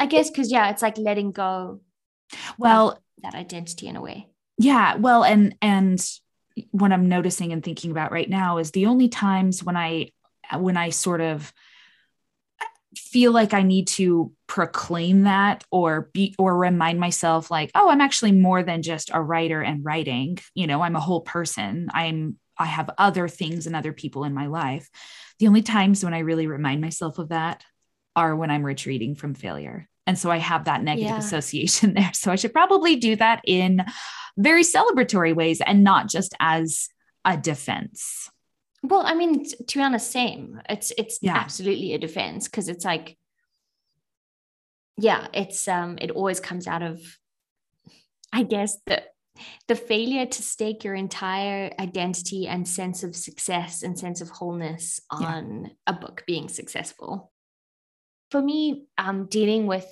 I 0.00 0.06
guess 0.06 0.28
because 0.28 0.50
yeah, 0.50 0.70
it's 0.70 0.82
like 0.82 0.98
letting 0.98 1.30
go 1.30 1.82
well 2.58 3.00
that 3.22 3.36
identity 3.36 3.86
in 3.86 3.94
a 3.94 4.00
way. 4.00 4.26
Yeah. 4.58 4.96
Well, 4.96 5.22
and 5.22 5.54
and 5.62 6.04
what 6.70 6.92
I'm 6.92 7.08
noticing 7.08 7.52
and 7.52 7.62
thinking 7.62 7.90
about 7.90 8.12
right 8.12 8.28
now 8.28 8.58
is 8.58 8.70
the 8.70 8.86
only 8.86 9.08
times 9.08 9.62
when 9.62 9.76
I 9.76 10.10
when 10.56 10.76
I 10.76 10.90
sort 10.90 11.20
of 11.20 11.52
feel 12.96 13.32
like 13.32 13.54
I 13.54 13.62
need 13.62 13.86
to 13.86 14.32
proclaim 14.46 15.22
that 15.22 15.64
or 15.70 16.10
be 16.12 16.34
or 16.38 16.56
remind 16.56 16.98
myself 16.98 17.50
like, 17.50 17.70
oh, 17.74 17.88
I'm 17.88 18.00
actually 18.00 18.32
more 18.32 18.62
than 18.62 18.82
just 18.82 19.10
a 19.12 19.22
writer 19.22 19.62
and 19.62 19.84
writing. 19.84 20.38
You 20.54 20.66
know, 20.66 20.82
I'm 20.82 20.96
a 20.96 21.00
whole 21.00 21.20
person. 21.20 21.88
I'm 21.92 22.38
I 22.58 22.66
have 22.66 22.90
other 22.98 23.26
things 23.26 23.66
and 23.66 23.74
other 23.74 23.92
people 23.92 24.24
in 24.24 24.34
my 24.34 24.46
life. 24.46 24.88
The 25.38 25.46
only 25.46 25.62
times 25.62 26.04
when 26.04 26.14
I 26.14 26.18
really 26.18 26.46
remind 26.46 26.80
myself 26.80 27.18
of 27.18 27.30
that 27.30 27.64
are 28.14 28.36
when 28.36 28.50
I'm 28.50 28.66
retreating 28.66 29.14
from 29.14 29.34
failure. 29.34 29.88
And 30.10 30.18
so 30.18 30.28
I 30.28 30.38
have 30.38 30.64
that 30.64 30.82
negative 30.82 31.12
yeah. 31.12 31.18
association 31.18 31.94
there. 31.94 32.10
So 32.14 32.32
I 32.32 32.34
should 32.34 32.52
probably 32.52 32.96
do 32.96 33.14
that 33.14 33.42
in 33.46 33.84
very 34.36 34.64
celebratory 34.64 35.32
ways 35.36 35.60
and 35.60 35.84
not 35.84 36.08
just 36.08 36.34
as 36.40 36.88
a 37.24 37.36
defense. 37.36 38.28
Well, 38.82 39.02
I 39.06 39.14
mean, 39.14 39.44
to 39.44 39.78
be 39.78 39.84
honest, 39.84 40.10
same. 40.10 40.60
It's 40.68 40.92
it's 40.98 41.20
yeah. 41.22 41.36
absolutely 41.36 41.94
a 41.94 41.98
defense 41.98 42.48
because 42.48 42.68
it's 42.68 42.84
like, 42.84 43.16
yeah, 44.96 45.28
it's 45.32 45.68
um, 45.68 45.96
it 46.00 46.10
always 46.10 46.40
comes 46.40 46.66
out 46.66 46.82
of, 46.82 47.00
I 48.32 48.42
guess 48.42 48.78
the 48.86 49.04
the 49.68 49.76
failure 49.76 50.26
to 50.26 50.42
stake 50.42 50.82
your 50.82 50.96
entire 50.96 51.72
identity 51.78 52.48
and 52.48 52.66
sense 52.66 53.04
of 53.04 53.14
success 53.14 53.84
and 53.84 53.96
sense 53.96 54.20
of 54.20 54.28
wholeness 54.30 55.00
on 55.08 55.66
yeah. 55.66 55.70
a 55.86 55.92
book 55.92 56.24
being 56.26 56.48
successful. 56.48 57.29
For 58.30 58.40
me, 58.40 58.86
um, 58.96 59.26
dealing 59.26 59.66
with 59.66 59.86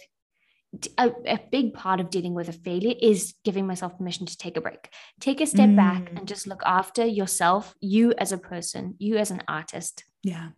a, 0.98 1.11
a, 1.27 1.40
big 1.51 1.72
part 1.72 1.98
of 1.98 2.11
dealing 2.11 2.35
with 2.35 2.48
a 2.48 2.53
failure 2.53 2.94
is 3.01 3.35
giving 3.42 3.66
myself 3.66 3.96
permission 3.96 4.27
to 4.27 4.37
take 4.37 4.57
a 4.57 4.61
break, 4.61 4.90
take 5.18 5.40
a 5.40 5.46
step 5.46 5.70
mm. 5.70 5.77
back 5.77 6.11
and 6.14 6.29
just 6.29 6.46
look 6.46 6.62
after 6.64 7.07
yourself, 7.07 7.74
you 7.81 8.12
as 8.18 8.33
a 8.33 8.38
person, 8.38 8.94
you 8.98 9.16
as 9.16 9.31
an 9.31 9.42
artist. 9.48 10.05
Yeah. 10.22 10.51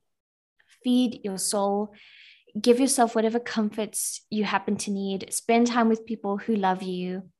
Feed 0.83 1.21
your 1.23 1.39
soul, 1.39 1.95
give 2.61 2.81
yourself 2.81 3.15
whatever 3.15 3.39
comforts 3.39 4.25
you 4.31 4.45
happen 4.45 4.77
to 4.79 4.91
need, 4.91 5.33
spend 5.33 5.69
time 5.69 5.89
with 5.89 6.07
people 6.07 6.39
who 6.39 6.57
love 6.57 6.83
you, 6.83 7.31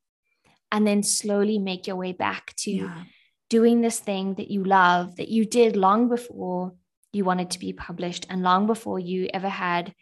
and 0.71 0.87
then 0.87 1.03
slowly 1.03 1.59
make 1.59 1.87
your 1.87 1.97
way 1.97 2.13
back 2.13 2.55
to 2.59 2.71
yeah. 2.71 3.03
doing 3.49 3.81
this 3.81 3.99
thing 3.99 4.35
that 4.35 4.51
you 4.51 4.63
love, 4.63 5.17
that 5.17 5.29
you 5.29 5.45
did 5.45 5.75
long 5.75 6.09
before 6.09 6.75
you 7.13 7.25
wanted 7.25 7.51
to 7.51 7.59
be 7.59 7.73
published 7.73 8.27
and 8.31 8.43
long 8.43 8.69
before 8.69 9.01
you 9.01 9.29
ever 9.35 9.49
had 9.49 9.93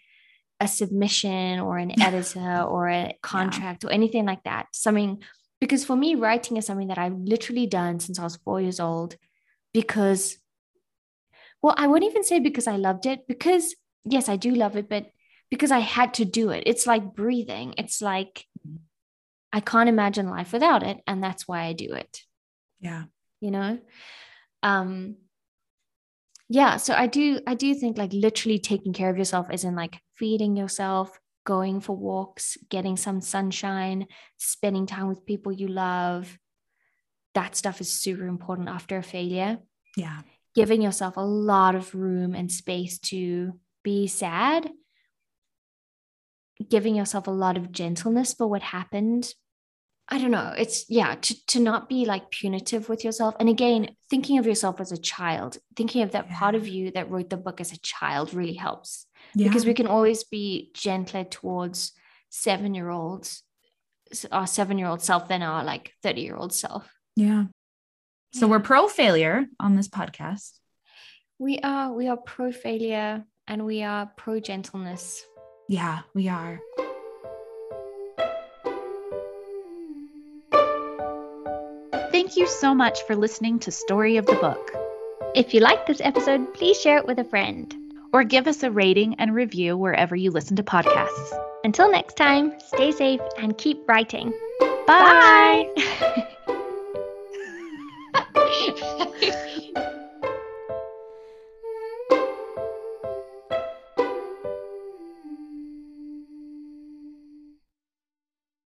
a 0.61 0.69
submission 0.69 1.61
or 1.61 1.79
an 1.79 2.01
editor 2.03 2.63
or 2.63 2.89
a 2.89 3.17
contract 3.23 3.85
yeah. 3.85 3.91
or 3.91 3.93
anything 3.93 4.27
like 4.27 4.43
that. 4.45 4.67
Something 4.73 5.23
because 5.61 5.85
for 5.85 5.97
me, 5.97 6.15
writing 6.15 6.57
is 6.57 6.67
something 6.67 6.89
that 6.89 6.99
I've 6.99 7.19
literally 7.19 7.67
done 7.67 7.99
since 7.99 8.19
I 8.19 8.25
was 8.25 8.37
four 8.37 8.61
years 8.61 8.79
old 8.79 9.17
because, 9.73 10.39
well, 11.63 11.75
I 11.77 11.89
wouldn't 11.89 12.11
even 12.11 12.23
say 12.23 12.39
because 12.39 12.69
I 12.69 12.77
loved 12.77 13.07
it, 13.07 13.27
because 13.27 13.75
yes, 14.05 14.29
I 14.29 14.37
do 14.37 14.53
love 14.53 14.77
it, 14.77 14.89
but 14.89 15.07
because 15.51 15.71
I 15.71 15.81
had 15.81 16.15
to 16.15 16.25
do 16.25 16.51
it. 16.51 16.65
It's 16.67 16.87
like 16.87 17.15
breathing. 17.15 17.75
It's 17.79 18.01
like 18.01 18.47
mm-hmm. 18.67 18.77
I 19.53 19.61
can't 19.61 19.89
imagine 19.89 20.29
life 20.29 20.53
without 20.53 20.83
it. 20.83 20.99
And 21.07 21.23
that's 21.23 21.49
why 21.49 21.63
I 21.63 21.73
do 21.73 21.93
it. 21.95 22.23
Yeah. 22.81 23.05
You 23.41 23.51
know? 23.51 23.79
Um, 24.63 25.17
yeah 26.49 26.77
so 26.77 26.95
i 26.95 27.07
do 27.07 27.41
i 27.47 27.55
do 27.55 27.75
think 27.75 27.99
like 27.99 28.13
literally 28.13 28.59
taking 28.59 28.93
care 28.93 29.11
of 29.11 29.19
yourself 29.19 29.51
is 29.53 29.65
in 29.65 29.75
like 29.75 30.01
feeding 30.17 30.57
yourself 30.57 31.19
going 31.49 31.81
for 31.81 31.97
walks 31.97 32.59
getting 32.69 32.95
some 32.95 33.23
sunshine 33.23 34.07
spending 34.37 34.85
time 34.85 35.09
with 35.09 35.25
people 35.25 35.51
you 35.51 35.67
love. 35.67 36.39
That 37.35 37.57
stuff 37.57 37.81
is 37.81 37.91
super 37.91 38.27
important 38.27 38.69
after 38.69 38.99
a 38.99 39.03
failure. 39.03 39.57
Yeah. 39.97 40.21
Giving 40.55 40.83
yourself 40.83 41.17
a 41.17 41.25
lot 41.25 41.75
of 41.75 41.95
room 41.95 42.35
and 42.35 42.53
space 42.53 42.99
to 43.13 43.59
be 43.83 44.09
sad. 44.09 44.69
Giving 46.69 46.95
yourself 46.95 47.27
a 47.27 47.31
lot 47.31 47.57
of 47.57 47.73
gentleness 47.73 48.35
for 48.35 48.47
what 48.47 48.63
happened 48.63 49.33
I 50.11 50.19
don't 50.19 50.31
know. 50.31 50.55
It's 50.57 50.87
yeah, 50.89 51.17
to, 51.17 51.47
to 51.49 51.61
not 51.61 51.89
be 51.89 52.07
like 52.07 52.31
punitive 52.31 52.89
with 52.89 53.05
yourself. 53.05 53.35
And 53.39 53.49
again, 53.49 53.91
thinking 54.09 54.39
of 54.39 54.47
yourself 54.47 54.81
as 54.81 54.91
a 54.91 54.97
child, 54.97 55.59
thinking 55.77 56.03
of 56.03 56.13
that 56.13 56.29
yeah. 56.29 56.39
part 56.39 56.55
of 56.55 56.67
you 56.67 56.91
that 56.93 57.11
wrote 57.11 57.29
the 57.29 57.37
book 57.37 57.61
as 57.61 57.73
a 57.73 57.79
child 57.79 58.33
really 58.33 58.55
helps. 58.55 59.07
Yeah. 59.35 59.49
Because 59.49 59.67
we 59.67 59.75
can 59.75 59.87
always 59.87 60.25
be 60.25 60.71
gentler 60.73 61.25
towards 61.25 61.93
seven 62.31 62.75
year 62.75 62.89
olds, 62.89 63.43
our 64.33 64.47
seven 64.47 64.79
year 64.79 64.89
old 64.89 65.03
self 65.03 65.29
than 65.29 65.43
our 65.43 65.63
like 65.63 65.93
30 66.03 66.23
year 66.23 66.37
old 66.37 66.55
self. 66.55 66.91
Yeah. 67.15 67.45
So 68.33 68.47
yeah. 68.47 68.53
we're 68.53 68.61
pro 68.61 68.89
failure 68.89 69.45
on 69.61 69.77
this 69.77 69.89
podcast. 69.89 70.53
We 71.39 71.59
are, 71.59 71.93
we 71.93 72.09
are 72.09 72.17
pro 72.17 72.51
failure 72.51 73.25
and 73.47 73.67
we 73.67 73.83
are 73.83 74.11
pro 74.17 74.41
gentleness. 74.41 75.23
Yeah, 75.69 76.01
we 76.15 76.29
are. 76.29 76.61
Thank 82.29 82.37
you 82.37 82.47
so 82.47 82.75
much 82.75 83.05
for 83.05 83.17
listening 83.17 83.59
to 83.61 83.71
Story 83.71 84.19
of 84.19 84.27
the 84.27 84.35
Book. 84.35 84.71
If 85.35 85.55
you 85.55 85.61
like 85.61 85.87
this 85.87 86.03
episode, 86.03 86.53
please 86.53 86.79
share 86.79 86.99
it 86.99 87.07
with 87.07 87.19
a 87.19 87.25
friend. 87.25 87.75
Or 88.13 88.23
give 88.23 88.47
us 88.47 88.63
a 88.63 88.71
rating 88.71 89.15
and 89.15 89.35
review 89.35 89.79
wherever 89.79 90.15
you 90.15 90.31
listen 90.31 90.55
to 90.57 90.63
podcasts. 90.63 91.33
Until 91.65 91.91
next 91.91 92.19
time, 92.19 92.53
stay 92.67 92.93
safe 92.93 93.23
and 93.39 93.57
keep 93.57 93.89
writing. 93.89 94.35
Bye. 94.87 95.71
Bye. 95.75 96.29